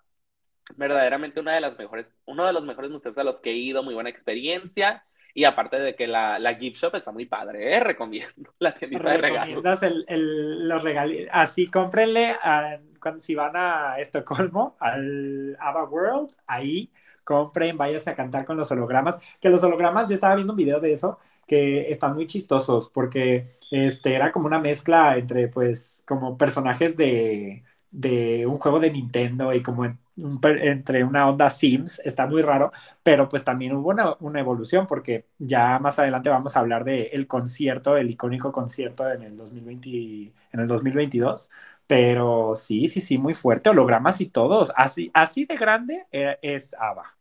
verdaderamente 0.76 1.40
una 1.40 1.52
de 1.52 1.60
las 1.60 1.78
mejores, 1.78 2.16
uno 2.24 2.46
de 2.46 2.52
los 2.52 2.64
mejores 2.64 2.90
museos 2.90 3.18
a 3.18 3.24
los 3.24 3.40
que 3.40 3.50
he 3.50 3.56
ido, 3.56 3.82
muy 3.82 3.94
buena 3.94 4.10
experiencia. 4.10 5.04
Y 5.36 5.44
aparte 5.44 5.80
de 5.80 5.96
que 5.96 6.06
la, 6.06 6.38
la 6.38 6.54
gift 6.54 6.76
shop 6.76 6.94
está 6.94 7.10
muy 7.10 7.26
padre, 7.26 7.74
¿eh? 7.74 7.80
recomiendo 7.80 8.32
la 8.60 8.72
tiendita 8.72 9.10
de 9.10 9.18
regalos. 9.18 9.82
El, 9.82 10.04
el, 10.06 10.68
los 10.68 10.82
regalos. 10.82 11.22
Así, 11.32 11.68
cómprenle 11.68 12.36
a, 12.40 12.78
si 13.18 13.34
van 13.34 13.52
a 13.56 13.98
Estocolmo, 13.98 14.76
al 14.80 15.56
Ava 15.60 15.84
World, 15.84 16.32
ahí 16.46 16.90
compren, 17.24 17.76
váyanse 17.76 18.10
a 18.10 18.16
cantar 18.16 18.44
con 18.44 18.56
los 18.56 18.70
hologramas. 18.70 19.20
Que 19.40 19.50
los 19.50 19.62
hologramas, 19.62 20.08
yo 20.08 20.14
estaba 20.14 20.34
viendo 20.34 20.52
un 20.52 20.58
video 20.58 20.80
de 20.80 20.92
eso, 20.92 21.18
que 21.46 21.90
están 21.90 22.14
muy 22.14 22.26
chistosos, 22.26 22.90
porque 22.90 23.48
este, 23.70 24.14
era 24.14 24.32
como 24.32 24.46
una 24.46 24.58
mezcla 24.60 25.16
entre, 25.16 25.48
pues, 25.48 26.02
como 26.06 26.36
personajes 26.38 26.96
de, 26.96 27.64
de 27.90 28.46
un 28.46 28.58
juego 28.58 28.80
de 28.80 28.90
Nintendo 28.90 29.52
y 29.54 29.62
como 29.62 29.84
entre 30.16 31.04
una 31.04 31.28
onda 31.28 31.50
Sims, 31.50 32.00
está 32.04 32.26
muy 32.26 32.42
raro, 32.42 32.72
pero 33.02 33.28
pues 33.28 33.44
también 33.44 33.74
hubo 33.74 33.90
una, 34.20 34.40
evolución 34.40 34.86
porque 34.86 35.26
ya 35.38 35.78
más 35.78 35.98
adelante 35.98 36.30
vamos 36.30 36.56
a 36.56 36.60
hablar 36.60 36.84
del 36.84 37.08
el 37.12 37.26
concierto, 37.26 37.96
el 37.96 38.10
icónico 38.10 38.52
concierto 38.52 39.10
en 39.10 39.22
el, 39.22 39.36
2020, 39.36 40.32
en 40.52 40.60
el 40.60 40.68
2022, 40.68 41.50
pero 41.86 42.54
sí, 42.54 42.88
sí, 42.88 43.00
sí, 43.00 43.18
muy 43.18 43.34
fuerte, 43.34 43.70
hologramas 43.70 44.20
y 44.20 44.26
todos, 44.26 44.72
así, 44.76 45.10
así 45.14 45.44
de 45.44 45.56
grande 45.56 46.06
eh, 46.12 46.38
es 46.42 46.74
ABBA. 46.74 47.16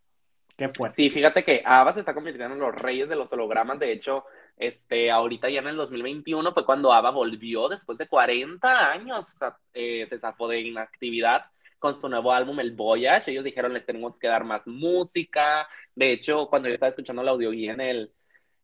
Qué 0.56 0.70
fuerte. 0.70 0.96
Sí, 0.96 1.10
fíjate 1.10 1.44
que 1.44 1.64
ABBA 1.66 1.94
se 1.94 2.00
está 2.00 2.14
convirtiendo 2.14 2.54
en 2.54 2.62
los 2.62 2.76
reyes 2.76 3.10
de 3.10 3.16
los 3.16 3.32
hologramas, 3.34 3.80
de 3.80 3.92
hecho, 3.92 4.26
este, 4.56 5.10
ahorita 5.10 5.50
ya 5.50 5.60
en 5.60 5.68
el 5.68 5.76
2021 5.76 6.54
fue 6.54 6.66
cuando 6.66 6.94
ABBA 6.94 7.12
volvió 7.12 7.68
después 7.70 7.98
de 7.98 8.08
40 8.08 8.92
años, 8.92 9.34
eh, 9.74 10.06
se 10.08 10.20
zafó 10.20 10.48
de 10.48 10.62
inactividad 10.62 11.46
con 11.84 11.98
su 11.98 12.08
nuevo 12.08 12.32
álbum, 12.32 12.62
El 12.62 12.72
Voyage. 12.72 13.32
Ellos 13.32 13.44
dijeron, 13.44 13.74
les 13.74 13.86
tenemos 13.86 14.18
que 14.18 14.30
dar 14.30 14.46
más 14.46 14.66
música. 14.66 15.68
De 15.94 16.14
hecho, 16.14 16.48
cuando 16.48 16.70
yo 16.70 16.76
estaba 16.76 16.92
escuchando 16.92 17.24
la 17.24 17.32
audioguía 17.32 17.74
en 17.74 17.82
el, 17.82 18.14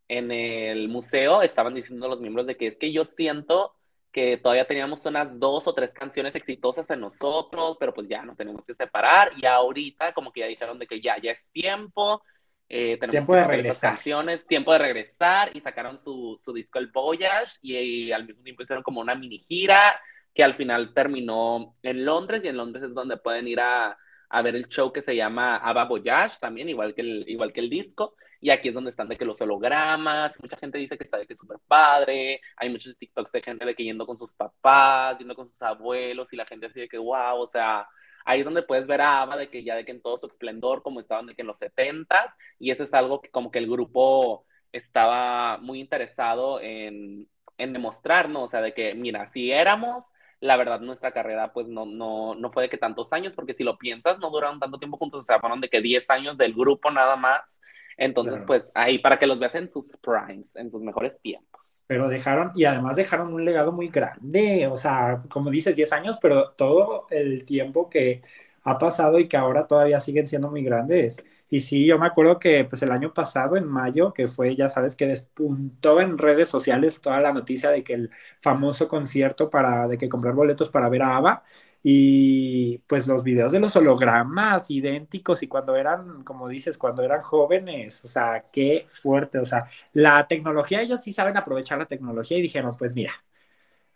en 0.07 0.31
el 0.31 0.87
museo, 0.87 1.41
estaban 1.41 1.73
diciendo 1.75 2.07
los 2.07 2.21
miembros 2.21 2.47
de 2.47 2.55
que 2.55 2.67
es 2.67 2.77
que 2.77 2.93
yo 2.93 3.03
siento 3.03 3.75
que 4.11 4.37
todavía 4.37 4.65
teníamos 4.65 5.05
unas 5.05 5.39
dos 5.39 5.67
o 5.67 5.73
tres 5.73 5.91
canciones 5.91 6.35
exitosas 6.35 6.89
en 6.89 6.99
nosotros, 6.99 7.77
pero 7.79 7.93
pues 7.93 8.07
ya 8.07 8.23
nos 8.23 8.37
tenemos 8.37 8.65
que 8.65 8.73
separar. 8.73 9.31
Y 9.37 9.45
ahorita 9.45 10.13
como 10.13 10.31
que 10.31 10.41
ya 10.41 10.47
dijeron 10.47 10.79
de 10.79 10.87
que 10.87 10.99
ya, 10.99 11.17
ya 11.21 11.31
es 11.31 11.49
tiempo. 11.51 12.21
Eh, 12.67 12.97
tenemos 12.99 13.11
tiempo 13.11 13.35
de 13.35 13.47
regresar. 13.47 13.91
canciones, 13.91 14.45
tiempo 14.45 14.73
de 14.73 14.79
regresar 14.79 15.55
y 15.55 15.61
sacaron 15.61 15.99
su, 15.99 16.35
su 16.37 16.53
disco 16.53 16.77
El 16.79 16.87
Voyage 16.87 17.57
y, 17.61 17.75
y, 17.77 18.11
al 18.11 18.25
mismo 18.27 18.43
tiempo 18.43 18.61
hicieron 18.61 18.83
como 18.83 19.01
una 19.01 19.15
mini 19.15 19.39
gira 19.39 19.99
que 20.35 20.43
al 20.43 20.53
final 20.53 20.93
terminó 20.93 21.75
en 21.81 22.05
Londres 22.05 22.45
y 22.45 22.47
en 22.47 22.57
Londres 22.57 22.83
es 22.83 22.93
donde 22.93 23.17
pueden 23.17 23.47
ir 23.47 23.59
a, 23.59 23.97
a 24.29 24.41
ver 24.41 24.55
el 24.55 24.67
show 24.67 24.93
que 24.93 25.01
se 25.01 25.15
llama 25.15 25.57
Ava 25.57 25.85
Voyage 25.85 26.37
también, 26.39 26.69
igual 26.69 26.93
que, 26.93 27.01
el, 27.01 27.25
igual 27.27 27.51
que 27.51 27.59
el 27.59 27.69
disco. 27.69 28.15
Y 28.41 28.49
aquí 28.49 28.69
es 28.69 28.73
donde 28.73 28.89
están 28.91 29.07
de 29.09 29.17
que 29.17 29.25
los 29.25 29.41
hologramas, 29.41 30.39
mucha 30.41 30.57
gente 30.57 30.77
dice 30.77 30.97
que 30.97 31.03
está 31.03 31.17
de 31.17 31.27
que 31.27 31.33
es 31.33 31.39
súper 31.39 31.57
padre, 31.67 32.41
hay 32.57 32.69
muchos 32.69 32.97
TikToks 32.97 33.31
de 33.31 33.41
gente 33.41 33.65
de 33.65 33.75
que 33.75 33.83
yendo 33.83 34.05
con 34.05 34.17
sus 34.17 34.33
papás, 34.33 35.17
yendo 35.19 35.35
con 35.35 35.49
sus 35.49 35.61
abuelos 35.61 36.31
y 36.33 36.35
la 36.37 36.45
gente 36.45 36.67
así 36.67 36.79
de 36.79 36.87
que 36.89 36.97
wow, 36.97 37.41
o 37.41 37.47
sea, 37.47 37.87
ahí 38.25 38.39
es 38.39 38.45
donde 38.45 38.63
puedes 38.63 38.87
ver 38.87 39.01
a 39.01 39.21
Ava 39.21 39.37
de 39.37 39.49
que 39.49 39.63
ya 39.63 39.75
de 39.75 39.85
que 39.85 39.91
en 39.91 40.01
todo 40.01 40.17
su 40.17 40.27
esplendor, 40.27 40.81
como 40.83 40.99
estaban 40.99 41.25
de 41.27 41.35
que 41.35 41.41
en 41.41 41.47
los 41.47 41.57
70 41.57 42.35
y 42.59 42.71
eso 42.71 42.83
es 42.83 42.93
algo 42.93 43.21
que 43.21 43.29
como 43.29 43.51
que 43.51 43.59
el 43.59 43.69
grupo 43.69 44.45
estaba 44.71 45.57
muy 45.57 45.79
interesado 45.79 46.61
en, 46.61 47.27
en 47.57 47.73
demostrar, 47.73 48.29
¿no? 48.29 48.43
O 48.43 48.47
sea, 48.47 48.61
de 48.61 48.73
que, 48.73 48.93
mira, 48.95 49.27
si 49.27 49.51
éramos 49.51 50.05
la 50.41 50.55
verdad 50.57 50.79
nuestra 50.79 51.11
carrera 51.11 51.51
pues 51.51 51.67
no, 51.67 51.85
no, 51.85 52.33
no 52.35 52.51
fue 52.51 52.63
de 52.63 52.69
que 52.69 52.77
tantos 52.77 53.11
años, 53.13 53.33
porque 53.33 53.53
si 53.53 53.63
lo 53.63 53.77
piensas, 53.77 54.19
no 54.19 54.29
duraron 54.29 54.59
tanto 54.59 54.79
tiempo 54.79 54.97
juntos, 54.97 55.19
o 55.21 55.23
sea, 55.23 55.39
fueron 55.39 55.61
de 55.61 55.69
que 55.69 55.81
10 55.81 56.09
años 56.09 56.37
del 56.37 56.53
grupo 56.53 56.91
nada 56.91 57.15
más. 57.15 57.59
Entonces, 57.99 58.41
pues 58.47 58.71
ahí 58.73 58.97
para 58.99 59.19
que 59.19 59.27
los 59.27 59.37
veas 59.37 59.53
en 59.55 59.69
sus 59.69 59.89
primes, 59.97 60.55
en 60.55 60.71
sus 60.71 60.81
mejores 60.81 61.19
tiempos. 61.21 61.83
Pero 61.85 62.07
dejaron, 62.07 62.51
y 62.55 62.63
además 62.63 62.95
dejaron 62.95 63.33
un 63.33 63.43
legado 63.43 63.73
muy 63.73 63.89
grande, 63.89 64.67
o 64.67 64.77
sea, 64.77 65.21
como 65.29 65.51
dices, 65.51 65.75
10 65.75 65.91
años, 65.91 66.17
pero 66.21 66.51
todo 66.51 67.07
el 67.09 67.43
tiempo 67.43 67.89
que 67.89 68.21
ha 68.69 68.77
pasado 68.77 69.19
y 69.19 69.27
que 69.27 69.37
ahora 69.37 69.67
todavía 69.67 69.99
siguen 69.99 70.27
siendo 70.27 70.49
muy 70.49 70.63
grandes. 70.63 71.23
Y 71.49 71.61
sí, 71.61 71.85
yo 71.85 71.97
me 71.97 72.05
acuerdo 72.07 72.39
que 72.39 72.65
pues 72.65 72.81
el 72.83 72.91
año 72.91 73.13
pasado, 73.13 73.57
en 73.57 73.65
mayo, 73.67 74.13
que 74.13 74.27
fue, 74.27 74.55
ya 74.55 74.69
sabes, 74.69 74.95
que 74.95 75.07
despuntó 75.07 75.99
en 76.01 76.17
redes 76.17 76.47
sociales 76.49 77.01
toda 77.01 77.19
la 77.21 77.33
noticia 77.33 77.69
de 77.71 77.83
que 77.83 77.93
el 77.93 78.11
famoso 78.39 78.87
concierto 78.87 79.49
para, 79.49 79.87
de 79.87 79.97
que 79.97 80.09
comprar 80.09 80.35
boletos 80.35 80.69
para 80.69 80.89
ver 80.89 81.01
a 81.03 81.17
ABBA, 81.17 81.43
y 81.81 82.79
pues 82.87 83.07
los 83.07 83.23
videos 83.23 83.51
de 83.53 83.59
los 83.59 83.75
hologramas 83.75 84.69
idénticos 84.69 85.43
y 85.43 85.47
cuando 85.47 85.75
eran, 85.75 86.23
como 86.23 86.47
dices, 86.49 86.77
cuando 86.77 87.03
eran 87.03 87.21
jóvenes, 87.21 88.03
o 88.03 88.07
sea, 88.07 88.45
qué 88.51 88.85
fuerte, 88.89 89.39
o 89.39 89.45
sea, 89.45 89.65
la 89.93 90.27
tecnología, 90.27 90.81
ellos 90.81 91.01
sí 91.01 91.13
saben 91.13 91.37
aprovechar 91.37 91.77
la 91.79 91.85
tecnología 91.85 92.37
y 92.37 92.41
dijeron, 92.41 92.71
pues 92.77 92.95
mira, 92.95 93.13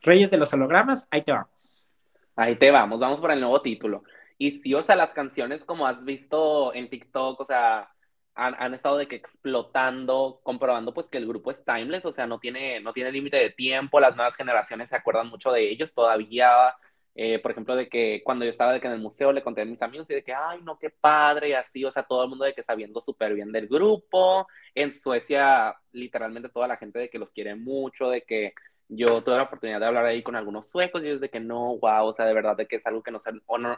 Reyes 0.01 0.29
de 0.29 0.37
los 0.37 0.53
hologramas, 0.53 1.07
ahí 1.11 1.21
te 1.23 1.31
vamos. 1.31 1.87
Ahí 2.35 2.57
te 2.57 2.71
vamos, 2.71 2.99
vamos 2.99 3.19
por 3.19 3.31
el 3.31 3.39
nuevo 3.39 3.61
título. 3.61 4.03
Y 4.43 4.59
sí, 4.59 4.73
o 4.73 4.83
sea, 4.83 4.97
las 4.97 5.11
canciones 5.11 5.63
como 5.63 5.87
has 5.87 6.03
visto 6.03 6.73
en 6.73 6.89
TikTok, 6.89 7.39
o 7.39 7.45
sea, 7.45 7.89
han, 8.35 8.53
han, 8.59 8.73
estado 8.73 8.97
de 8.97 9.07
que 9.07 9.15
explotando, 9.15 10.41
comprobando 10.43 10.93
pues 10.93 11.07
que 11.07 11.17
el 11.17 11.27
grupo 11.27 11.49
es 11.49 11.63
timeless, 11.63 12.05
o 12.05 12.11
sea, 12.11 12.27
no 12.27 12.39
tiene, 12.39 12.81
no 12.81 12.91
tiene 12.91 13.13
límite 13.13 13.37
de 13.37 13.51
tiempo, 13.51 14.01
las 14.01 14.17
nuevas 14.17 14.35
generaciones 14.35 14.89
se 14.89 14.97
acuerdan 14.97 15.29
mucho 15.29 15.49
de 15.53 15.69
ellos 15.69 15.93
todavía, 15.93 16.75
eh, 17.15 17.39
por 17.39 17.51
ejemplo, 17.51 17.73
de 17.77 17.87
que 17.87 18.21
cuando 18.25 18.43
yo 18.43 18.51
estaba 18.51 18.73
de 18.73 18.81
que 18.81 18.87
en 18.87 18.93
el 18.93 18.99
museo 18.99 19.31
le 19.31 19.43
conté 19.43 19.61
a 19.61 19.65
mis 19.65 19.81
amigos 19.81 20.07
y 20.09 20.15
de 20.15 20.23
que, 20.25 20.33
ay, 20.33 20.59
no, 20.61 20.77
qué 20.77 20.89
padre, 20.89 21.49
y 21.49 21.53
así, 21.53 21.85
o 21.85 21.91
sea, 21.93 22.03
todo 22.03 22.23
el 22.23 22.29
mundo 22.29 22.43
de 22.43 22.53
que 22.53 22.63
sabiendo 22.63 22.99
súper 22.99 23.33
bien 23.35 23.51
del 23.53 23.67
grupo, 23.69 24.45
en 24.75 24.93
Suecia, 24.93 25.73
literalmente 25.93 26.49
toda 26.49 26.67
la 26.67 26.75
gente 26.75 26.99
de 26.99 27.09
que 27.09 27.19
los 27.19 27.31
quiere 27.31 27.55
mucho, 27.55 28.09
de 28.09 28.23
que 28.23 28.53
yo 28.89 29.23
tuve 29.23 29.37
la 29.37 29.43
oportunidad 29.43 29.79
de 29.79 29.85
hablar 29.85 30.05
ahí 30.05 30.23
con 30.23 30.35
algunos 30.35 30.67
suecos 30.67 31.03
y 31.03 31.07
ellos 31.07 31.21
de 31.21 31.29
que 31.29 31.39
no, 31.39 31.77
wow, 31.77 32.07
o 32.07 32.13
sea, 32.13 32.25
de 32.25 32.33
verdad 32.33 32.55
de 32.55 32.67
que 32.67 32.77
es 32.77 32.85
algo 32.85 33.01
que 33.01 33.11
nos 33.11 33.23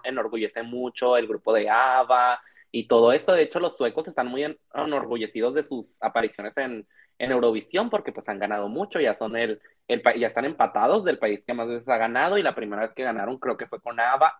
enorgullece 0.03 0.63
mucho 0.63 1.17
el 1.17 1.27
grupo 1.27 1.53
de 1.53 1.69
ABBA 1.69 2.39
y 2.71 2.87
todo 2.87 3.11
esto. 3.13 3.33
De 3.33 3.43
hecho, 3.43 3.59
los 3.59 3.77
suecos 3.77 4.07
están 4.07 4.27
muy 4.27 4.57
enorgullecidos 4.73 5.53
de 5.53 5.63
sus 5.63 6.01
apariciones 6.01 6.57
en, 6.57 6.87
Eurovisión 7.17 7.89
porque 7.89 8.11
pues 8.11 8.27
han 8.27 8.39
ganado 8.39 8.67
mucho, 8.67 8.99
ya 8.99 9.15
son 9.15 9.37
el, 9.37 9.61
el, 9.87 10.03
ya 10.19 10.27
están 10.27 10.43
empatados 10.43 11.05
del 11.05 11.17
país 11.17 11.45
que 11.45 11.53
más 11.53 11.67
veces 11.69 11.87
ha 11.87 11.97
ganado 11.97 12.37
y 12.37 12.43
la 12.43 12.53
primera 12.53 12.81
vez 12.81 12.93
que 12.93 13.03
ganaron 13.03 13.39
creo 13.39 13.55
que 13.55 13.67
fue 13.67 13.79
con 13.81 13.99
ABBA. 13.99 14.37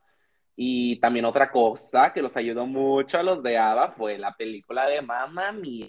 Y 0.58 0.99
también 0.99 1.25
otra 1.25 1.51
cosa 1.51 2.12
que 2.13 2.21
los 2.21 2.36
ayudó 2.36 2.65
mucho 2.65 3.17
a 3.17 3.23
los 3.23 3.41
de 3.43 3.58
ABBA 3.58 3.91
fue 3.93 4.17
la 4.17 4.34
película 4.36 4.88
de 4.88 5.01
Mamma 5.01 5.54
Mía. 5.54 5.88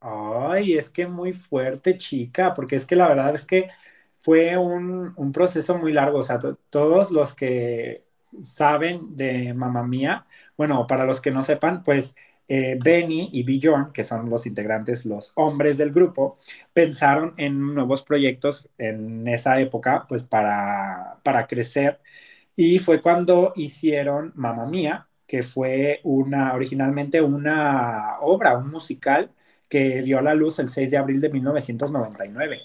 Ay, 0.00 0.74
es 0.78 0.90
que 0.90 1.06
muy 1.06 1.32
fuerte, 1.32 1.98
chica, 1.98 2.54
porque 2.54 2.76
es 2.76 2.86
que 2.86 2.94
la 2.96 3.08
verdad 3.08 3.34
es 3.34 3.44
que 3.46 3.68
fue 4.20 4.56
un, 4.56 5.12
un 5.16 5.32
proceso 5.32 5.76
muy 5.78 5.92
largo. 5.92 6.18
O 6.18 6.22
sea, 6.22 6.38
todos 6.70 7.10
los 7.10 7.34
que 7.34 8.04
saben 8.44 9.16
de 9.16 9.54
Mamá 9.54 9.82
Mía, 9.82 10.26
bueno, 10.56 10.86
para 10.86 11.04
los 11.04 11.20
que 11.20 11.32
no 11.32 11.42
sepan, 11.42 11.82
pues 11.82 12.14
eh, 12.46 12.78
Benny 12.82 13.30
y 13.32 13.42
Bjorn, 13.42 13.92
que 13.92 14.04
son 14.04 14.30
los 14.30 14.46
integrantes, 14.46 15.04
los 15.04 15.32
hombres 15.34 15.78
del 15.78 15.90
grupo, 15.92 16.36
pensaron 16.72 17.32
en 17.36 17.58
nuevos 17.74 18.02
proyectos 18.04 18.68
en 18.78 19.26
esa 19.28 19.60
época, 19.60 20.06
pues 20.08 20.22
para, 20.24 21.18
para 21.24 21.46
crecer. 21.48 22.00
Y 22.56 22.78
fue 22.78 23.00
cuando 23.02 23.52
hicieron 23.56 24.32
Mamma 24.36 24.66
Mía, 24.66 25.08
que 25.26 25.42
fue 25.42 26.00
una, 26.04 26.54
originalmente 26.54 27.20
una 27.22 28.18
obra, 28.20 28.56
un 28.58 28.70
musical 28.70 29.30
que 29.68 30.02
dio 30.02 30.18
a 30.18 30.22
la 30.22 30.34
luz 30.34 30.58
el 30.58 30.68
6 30.68 30.90
de 30.90 30.96
abril 30.98 31.20
de 31.20 31.30
1999. 31.30 32.60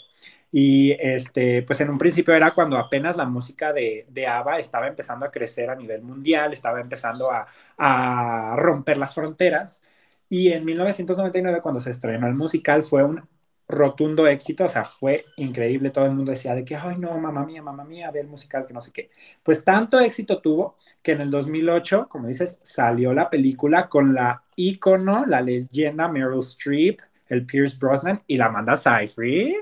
Y 0.52 0.92
este, 1.00 1.63
pues 1.63 1.82
en 1.82 1.89
un 1.89 1.98
principio 1.98 2.34
era 2.36 2.54
cuando 2.54 2.78
apenas 2.78 3.18
la 3.18 3.26
música 3.26 3.74
de, 3.74 4.06
de 4.10 4.28
ABBA 4.28 4.60
estaba 4.60 4.88
empezando 4.88 5.26
a 5.26 5.32
crecer 5.32 5.70
a 5.70 5.76
nivel 5.76 6.04
mundial, 6.04 6.54
estaba 6.54 6.80
empezando 6.80 7.32
a, 7.32 7.46
a 7.78 8.56
romper 8.58 8.98
las 8.98 9.16
fronteras. 9.16 9.84
Y 10.30 10.52
en 10.52 10.66
1999, 10.66 11.62
cuando 11.62 11.80
se 11.80 11.89
estrenó 11.92 12.28
el 12.28 12.34
musical, 12.36 12.84
fue 12.84 13.04
un 13.04 13.28
rotundo 13.67 14.28
éxito, 14.28 14.65
o 14.65 14.69
sea, 14.69 14.86
fue 14.86 15.26
increíble, 15.38 15.89
todo 15.89 16.06
el 16.06 16.12
mundo 16.12 16.32
decía 16.32 16.54
de 16.54 16.65
que, 16.65 16.76
ay 16.76 16.97
no, 16.97 17.17
mamá 17.17 17.45
mía, 17.45 17.62
mamá 17.62 17.84
mía, 17.84 18.12
ve 18.12 18.21
el 18.21 18.28
musical, 18.28 18.65
que 18.65 18.73
no 18.73 18.82
sé 18.82 18.91
qué. 18.91 19.10
Pues 19.41 19.63
tanto 19.63 19.99
éxito 19.99 20.39
tuvo 20.39 20.76
que 21.02 21.13
en 21.13 21.21
el 21.21 21.32
2008, 21.32 22.08
como 22.10 22.28
dices, 22.28 22.60
salió 22.62 23.13
la 23.13 23.30
película 23.30 23.89
con 23.89 24.13
la 24.13 24.43
ícono, 24.56 25.26
la 25.26 25.41
leyenda 25.41 26.08
Meryl 26.08 26.39
Streep, 26.39 26.99
el 27.28 27.45
Pierce 27.45 27.78
Brosnan 27.78 28.19
y 28.28 28.38
la 28.38 28.45
Amanda 28.45 28.76
Seyfried. 28.76 29.56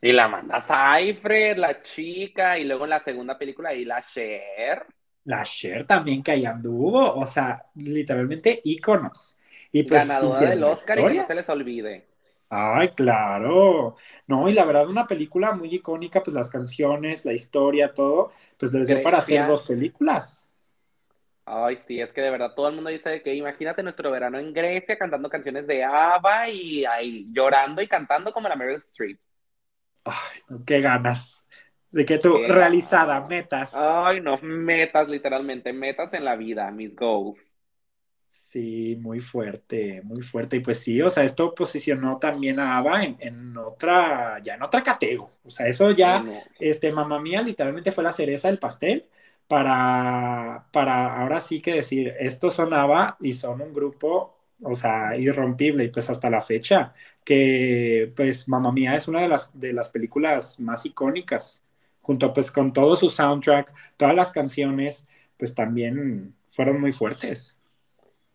Y 0.00 0.12
la 0.12 0.24
Amanda 0.24 0.60
Seyfried, 0.60 1.56
la 1.56 1.80
chica, 1.80 2.58
y 2.58 2.64
luego 2.64 2.84
en 2.84 2.90
la 2.90 3.02
segunda 3.02 3.38
película 3.38 3.72
y 3.74 3.84
la 3.84 4.02
Cher. 4.02 4.86
La 5.24 5.42
Cher 5.42 5.86
también 5.86 6.22
que 6.22 6.32
ahí 6.32 6.46
anduvo, 6.46 7.14
o 7.14 7.26
sea, 7.26 7.64
literalmente 7.74 8.60
íconos. 8.62 9.36
Y 9.72 9.82
pues, 9.82 10.06
Ganadora 10.06 10.50
del 10.50 10.64
Oscar 10.64 10.98
y 10.98 11.02
que 11.02 11.14
no 11.14 11.26
se 11.26 11.34
les 11.34 11.48
olvide. 11.48 12.15
Ay, 12.48 12.90
claro. 12.90 13.96
No, 14.28 14.48
y 14.48 14.52
la 14.52 14.64
verdad, 14.64 14.88
una 14.88 15.06
película 15.06 15.52
muy 15.52 15.74
icónica, 15.74 16.22
pues 16.22 16.34
las 16.34 16.48
canciones, 16.48 17.24
la 17.24 17.32
historia, 17.32 17.92
todo, 17.92 18.32
pues 18.56 18.72
les 18.72 18.86
dio 18.88 19.02
para 19.02 19.18
hacer 19.18 19.46
dos 19.46 19.62
películas. 19.62 20.48
Ay, 21.44 21.76
sí, 21.86 22.00
es 22.00 22.12
que 22.12 22.20
de 22.22 22.30
verdad 22.30 22.54
todo 22.54 22.68
el 22.68 22.74
mundo 22.74 22.90
dice 22.90 23.22
que 23.22 23.34
imagínate 23.34 23.82
nuestro 23.82 24.10
verano 24.10 24.38
en 24.38 24.52
Grecia 24.52 24.98
cantando 24.98 25.28
canciones 25.28 25.66
de 25.66 25.84
ABBA 25.84 26.48
y 26.50 26.84
ahí 26.84 27.26
llorando 27.32 27.82
y 27.82 27.88
cantando 27.88 28.32
como 28.32 28.48
la 28.48 28.56
Meryl 28.56 28.82
Streep. 28.82 29.18
Ay, 30.04 30.40
qué 30.64 30.80
ganas. 30.80 31.44
De 31.90 32.04
que 32.04 32.18
tú, 32.18 32.36
realizada, 32.48 33.26
metas. 33.26 33.74
Ay, 33.74 34.20
no, 34.20 34.38
metas 34.42 35.08
literalmente, 35.08 35.72
metas 35.72 36.12
en 36.14 36.24
la 36.24 36.36
vida, 36.36 36.70
mis 36.70 36.94
goals. 36.94 37.55
Sí, 38.38 38.96
muy 39.00 39.20
fuerte, 39.20 40.02
muy 40.04 40.20
fuerte. 40.20 40.56
Y 40.56 40.60
pues 40.60 40.78
sí, 40.80 41.00
o 41.00 41.08
sea, 41.08 41.24
esto 41.24 41.54
posicionó 41.54 42.18
también 42.18 42.60
a 42.60 42.76
Ava 42.76 43.02
en, 43.02 43.56
otra, 43.56 44.40
ya 44.42 44.54
en 44.54 44.62
otra 44.62 44.82
categoría. 44.82 45.34
O 45.44 45.50
sea, 45.50 45.66
eso 45.68 45.90
ya, 45.92 46.24
este, 46.60 46.92
mamá 46.92 47.18
mía, 47.18 47.40
literalmente 47.42 47.92
fue 47.92 48.04
la 48.04 48.12
cereza 48.12 48.48
del 48.48 48.58
pastel 48.58 49.08
para, 49.48 50.66
para 50.70 51.22
ahora 51.22 51.40
sí 51.40 51.60
que 51.62 51.74
decir, 51.74 52.14
estos 52.18 52.54
son 52.54 52.74
Ava 52.74 53.16
y 53.20 53.32
son 53.32 53.62
un 53.62 53.72
grupo, 53.72 54.36
o 54.62 54.74
sea, 54.74 55.16
irrompible. 55.16 55.84
Y 55.84 55.88
pues 55.88 56.10
hasta 56.10 56.28
la 56.30 56.42
fecha, 56.42 56.92
que 57.24 58.12
pues 58.14 58.48
mamá 58.48 58.70
mía 58.70 58.96
es 58.96 59.08
una 59.08 59.22
de 59.22 59.28
las, 59.28 59.58
de 59.58 59.72
las 59.72 59.88
películas 59.90 60.60
más 60.60 60.84
icónicas, 60.84 61.64
junto 62.02 62.32
pues 62.34 62.50
con 62.52 62.72
todo 62.72 62.96
su 62.96 63.08
soundtrack, 63.08 63.72
todas 63.96 64.14
las 64.14 64.30
canciones, 64.32 65.06
pues 65.38 65.54
también 65.54 66.34
fueron 66.48 66.80
muy 66.80 66.92
fuertes 66.92 67.58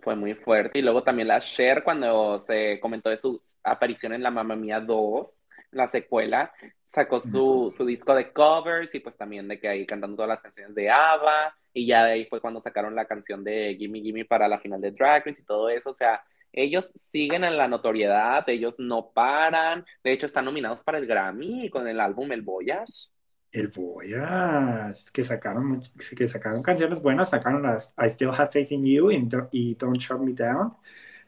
fue 0.01 0.15
muy 0.15 0.33
fuerte. 0.35 0.79
Y 0.79 0.81
luego 0.81 1.03
también 1.03 1.27
la 1.27 1.39
Cher, 1.39 1.83
cuando 1.83 2.39
se 2.41 2.79
comentó 2.79 3.09
de 3.09 3.17
su 3.17 3.41
aparición 3.63 4.13
en 4.13 4.23
la 4.23 4.31
Mamma 4.31 4.55
Mía 4.55 4.79
2, 4.79 5.27
la 5.71 5.87
secuela, 5.87 6.51
sacó 6.89 7.19
su, 7.19 7.73
su, 7.75 7.85
disco 7.85 8.13
de 8.13 8.31
covers 8.33 8.93
y 8.93 8.99
pues 8.99 9.17
también 9.17 9.47
de 9.47 9.59
que 9.59 9.69
ahí 9.69 9.85
cantando 9.85 10.17
todas 10.17 10.29
las 10.29 10.41
canciones 10.41 10.75
de 10.75 10.89
ABBA. 10.89 11.55
Y 11.73 11.87
ya 11.87 12.05
de 12.05 12.13
ahí 12.13 12.25
fue 12.25 12.41
cuando 12.41 12.59
sacaron 12.59 12.95
la 12.95 13.05
canción 13.05 13.43
de 13.43 13.75
Gimme 13.79 14.01
Gimme 14.01 14.25
para 14.25 14.47
la 14.47 14.59
final 14.59 14.81
de 14.81 14.91
Drag 14.91 15.25
Race 15.25 15.39
y 15.41 15.45
todo 15.45 15.69
eso. 15.69 15.91
O 15.91 15.93
sea, 15.93 16.21
ellos 16.51 16.91
siguen 17.11 17.43
en 17.43 17.57
la 17.57 17.67
notoriedad, 17.67 18.47
ellos 18.49 18.79
no 18.79 19.11
paran. 19.11 19.85
De 20.03 20.11
hecho, 20.11 20.25
están 20.25 20.45
nominados 20.45 20.83
para 20.83 20.97
el 20.97 21.07
Grammy 21.07 21.69
con 21.69 21.87
el 21.87 21.99
álbum 21.99 22.31
El 22.31 22.41
Voyage 22.41 23.09
el 23.51 23.67
Voyage, 23.67 25.11
que 25.13 25.23
sacaron, 25.23 25.81
que 26.17 26.27
sacaron 26.27 26.63
canciones 26.63 27.01
buenas, 27.01 27.29
sacaron 27.31 27.63
las 27.63 27.93
I 27.97 28.09
Still 28.09 28.29
Have 28.29 28.51
Faith 28.51 28.71
in 28.71 28.85
You 28.85 29.11
y, 29.51 29.75
Don't 29.75 29.97
Shut 29.97 30.19
Me 30.19 30.33
Down, 30.33 30.73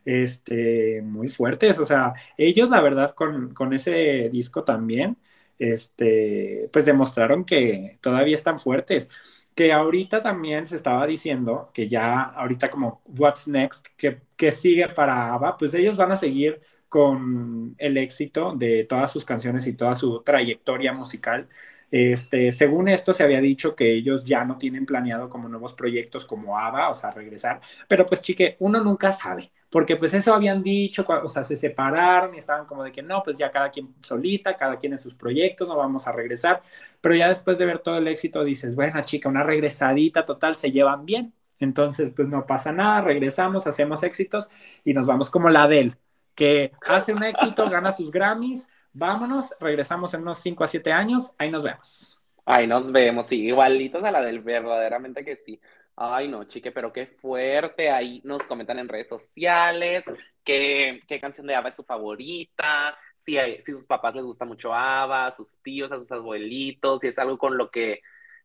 este, 0.06 1.02
muy 1.02 1.28
fuertes, 1.30 1.80
o 1.80 1.86
sea, 1.86 2.14
ellos 2.38 2.70
la 2.70 2.82
verdad 2.82 3.14
con, 3.16 3.54
con 3.54 3.74
ese 3.74 4.30
disco 4.30 4.64
también, 4.64 5.18
este, 5.60 6.70
pues 6.72 6.86
demostraron 6.86 7.46
que 7.46 7.98
todavía 8.02 8.36
están 8.36 8.60
fuertes. 8.60 9.10
Que 9.56 9.72
ahorita 9.72 10.20
también 10.22 10.66
se 10.66 10.76
estaba 10.76 11.06
diciendo 11.06 11.70
que 11.74 11.88
ya 11.88 12.22
ahorita 12.24 12.70
como 12.70 13.02
What's 13.06 13.48
Next, 13.48 13.88
que, 13.98 14.22
que 14.36 14.52
sigue 14.52 14.90
para 14.90 15.34
ABBA, 15.34 15.58
pues 15.58 15.74
ellos 15.76 15.96
van 15.96 16.12
a 16.12 16.18
seguir 16.18 16.62
con 16.90 17.76
el 17.78 17.98
éxito 17.98 18.56
de 18.56 18.84
todas 18.86 19.12
sus 19.12 19.26
canciones 19.26 19.68
y 19.68 19.74
toda 19.74 19.96
su 19.96 20.22
trayectoria 20.24 20.94
musical 20.94 21.50
este, 21.96 22.52
según 22.52 22.88
esto, 22.88 23.14
se 23.14 23.22
había 23.22 23.40
dicho 23.40 23.76
que 23.76 23.94
ellos 23.94 24.26
ya 24.26 24.44
no 24.46 24.58
tienen 24.58 24.84
planeado 24.84 25.30
como 25.30 25.48
nuevos 25.48 25.76
proyectos 25.76 26.26
como 26.26 26.58
ABBA, 26.58 26.90
o 26.90 26.96
sea, 26.96 27.12
regresar. 27.12 27.62
Pero 27.88 28.04
pues, 28.08 28.24
chique, 28.24 28.56
uno 28.62 28.84
nunca 28.84 29.12
sabe, 29.12 29.52
porque 29.70 29.96
pues 29.96 30.12
eso 30.16 30.34
habían 30.34 30.64
dicho, 30.64 31.06
o 31.08 31.30
sea, 31.30 31.44
se 31.44 31.56
separaron 31.56 32.34
y 32.34 32.40
estaban 32.40 32.66
como 32.66 32.84
de 32.84 32.92
que 32.92 33.04
no, 33.04 33.22
pues 33.22 33.38
ya 33.38 33.52
cada 33.52 33.70
quien 33.70 33.94
solista, 34.02 34.56
cada 34.56 34.80
quien 34.80 34.94
en 34.94 34.98
sus 34.98 35.14
proyectos, 35.14 35.68
no 35.68 35.78
vamos 35.78 36.08
a 36.08 36.12
regresar. 36.12 36.64
Pero 37.00 37.14
ya 37.14 37.28
después 37.28 37.60
de 37.60 37.66
ver 37.68 37.78
todo 37.78 38.00
el 38.00 38.08
éxito, 38.08 38.44
dices, 38.44 38.76
bueno, 38.76 39.00
chica, 39.04 39.30
una 39.30 39.44
regresadita 39.44 40.26
total, 40.26 40.56
se 40.56 40.72
llevan 40.72 41.06
bien. 41.06 41.36
Entonces, 41.60 42.10
pues 42.10 42.28
no 42.28 42.48
pasa 42.48 42.72
nada, 42.72 43.02
regresamos, 43.02 43.68
hacemos 43.68 44.02
éxitos 44.02 44.50
y 44.84 44.96
nos 44.96 45.06
vamos 45.06 45.30
como 45.30 45.52
la 45.52 45.64
Adele, 45.66 45.94
que 46.34 46.72
hace 46.88 47.14
un 47.14 47.24
éxito, 47.24 47.70
gana 47.70 47.92
sus 47.92 48.10
Grammys, 48.12 48.68
Vámonos, 48.94 49.56
regresamos 49.60 50.14
en 50.14 50.22
unos 50.22 50.38
5 50.38 50.64
a 50.64 50.68
7 50.68 50.92
años, 50.92 51.34
ahí 51.38 51.50
nos 51.50 51.64
vemos. 51.64 52.22
Ahí 52.46 52.68
nos 52.68 52.92
vemos, 52.92 53.28
sí, 53.28 53.48
igualitos 53.48 54.04
a 54.04 54.12
la 54.12 54.22
del 54.22 54.42
verdaderamente 54.42 55.26
que 55.26 55.38
sí. 55.38 55.60
Ay, 55.96 56.28
no, 56.28 56.44
chique, 56.44 56.72
pero 56.72 56.92
qué 56.92 57.08
fuerte. 57.08 57.90
Ahí 57.90 58.22
nos 58.24 58.44
comentan 58.44 58.80
en 58.80 58.90
redes 58.90 59.10
sociales 59.10 60.04
qué, 60.44 61.02
qué 61.08 61.20
canción 61.20 61.48
de 61.48 61.56
Ava 61.56 61.70
es 61.70 61.76
su 61.76 61.84
favorita, 61.84 62.98
si, 63.26 63.38
si 63.64 63.72
sus 63.74 63.86
papás 63.86 64.16
les 64.16 64.24
gusta 64.24 64.46
mucho 64.46 64.74
Ava, 64.74 65.28
a 65.28 65.32
sus 65.32 65.56
tíos, 65.62 65.92
a 65.92 65.98
sus 65.98 66.12
abuelitos, 66.12 67.02
si 67.02 67.08
es 67.08 67.18
algo 67.18 67.38
con 67.38 67.58
lo 67.58 67.70
que 67.72 68.02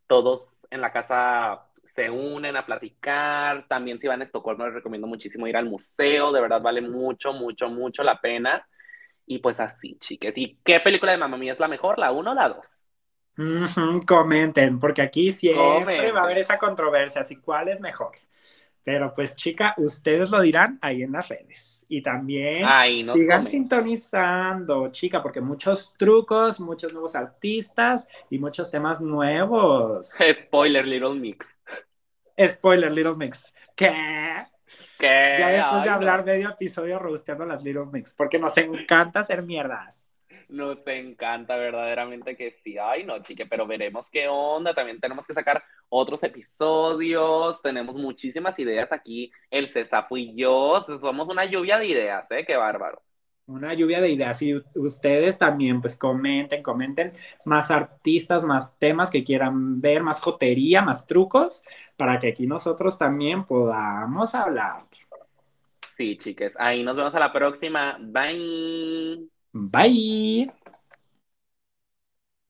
todos 0.06 0.58
en 0.70 0.80
la 0.80 0.92
casa 0.92 1.66
se 1.84 2.10
unen 2.10 2.56
a 2.56 2.66
platicar. 2.66 3.66
También 3.68 3.98
si 3.98 4.06
van 4.06 4.20
a 4.20 4.24
Estocolmo 4.24 4.66
les 4.66 4.74
recomiendo 4.74 5.06
muchísimo 5.06 5.46
ir 5.46 5.56
al 5.56 5.66
museo, 5.66 6.32
de 6.32 6.40
verdad 6.40 6.60
vale 6.62 6.80
mucho, 6.82 7.32
mucho, 7.32 7.68
mucho 7.68 8.02
la 8.02 8.20
pena. 8.20 8.66
Y 9.30 9.38
pues 9.38 9.60
así, 9.60 9.98
chiques. 10.00 10.32
¿Y 10.36 10.58
qué 10.64 10.80
película 10.80 11.12
de 11.12 11.18
Mamma 11.18 11.36
Mía 11.36 11.52
es 11.52 11.60
la 11.60 11.68
mejor, 11.68 11.98
la 11.98 12.10
1 12.12 12.30
o 12.30 12.34
la 12.34 12.48
2? 12.48 12.88
comenten, 14.06 14.80
porque 14.80 15.02
aquí 15.02 15.30
siempre 15.30 16.10
va 16.10 16.20
a 16.20 16.24
haber 16.24 16.38
esa 16.38 16.58
controversia, 16.58 17.20
así 17.20 17.36
cuál 17.36 17.68
es 17.68 17.80
mejor. 17.80 18.12
Pero 18.82 19.12
pues 19.14 19.36
chica, 19.36 19.74
ustedes 19.76 20.30
lo 20.30 20.40
dirán 20.40 20.78
ahí 20.80 21.02
en 21.02 21.12
las 21.12 21.28
redes. 21.28 21.84
Y 21.88 22.02
también 22.02 22.66
sigan 23.04 23.44
sintonizando, 23.44 24.90
chica, 24.90 25.22
porque 25.22 25.40
muchos 25.40 25.92
trucos, 25.96 26.58
muchos 26.58 26.92
nuevos 26.92 27.14
artistas 27.14 28.08
y 28.30 28.38
muchos 28.38 28.70
temas 28.70 29.00
nuevos. 29.00 30.16
Spoiler 30.32 30.86
Little 30.86 31.14
Mix. 31.14 31.60
Spoiler 32.40 32.90
Little 32.90 33.16
Mix. 33.16 33.52
¿Qué? 33.76 33.92
Ya 35.00 35.48
después 35.48 35.84
de 35.84 35.90
hablar 35.90 36.24
medio 36.24 36.50
episodio 36.50 36.98
robusteando 36.98 37.46
las 37.46 37.62
Little 37.62 37.86
Mix, 37.92 38.14
porque 38.14 38.38
nos 38.38 38.56
encanta 38.56 39.20
hacer 39.20 39.42
mierdas. 39.42 40.12
Nos 40.48 40.78
encanta 40.86 41.56
verdaderamente 41.56 42.34
que 42.36 42.52
sí. 42.52 42.78
Ay, 42.78 43.04
no, 43.04 43.22
chique, 43.22 43.44
pero 43.46 43.66
veremos 43.66 44.08
qué 44.10 44.28
onda. 44.28 44.74
También 44.74 44.98
tenemos 44.98 45.26
que 45.26 45.34
sacar 45.34 45.62
otros 45.90 46.22
episodios. 46.22 47.60
Tenemos 47.60 47.96
muchísimas 47.96 48.58
ideas 48.58 48.90
aquí. 48.90 49.30
El 49.50 49.68
Cesafo 49.68 50.16
y 50.16 50.34
yo. 50.34 50.84
Somos 51.00 51.28
una 51.28 51.44
lluvia 51.44 51.78
de 51.78 51.86
ideas, 51.86 52.30
¿eh? 52.30 52.44
Qué 52.46 52.56
bárbaro 52.56 53.02
una 53.48 53.72
lluvia 53.72 54.00
de 54.00 54.10
ideas 54.10 54.42
y 54.42 54.54
ustedes 54.74 55.38
también 55.38 55.80
pues 55.80 55.96
comenten, 55.96 56.62
comenten 56.62 57.14
más 57.46 57.70
artistas, 57.70 58.44
más 58.44 58.78
temas 58.78 59.10
que 59.10 59.24
quieran 59.24 59.80
ver, 59.80 60.02
más 60.02 60.20
jotería, 60.20 60.82
más 60.82 61.06
trucos, 61.06 61.64
para 61.96 62.18
que 62.20 62.28
aquí 62.28 62.46
nosotros 62.46 62.98
también 62.98 63.44
podamos 63.44 64.34
hablar. 64.34 64.87
Sí, 65.98 66.16
chiques, 66.16 66.54
ahí 66.58 66.82
nos 66.84 66.96
vemos 66.96 67.14
a 67.14 67.18
la 67.18 67.32
próxima. 67.32 67.98
Bye. 68.00 69.28
Bye. 69.52 70.48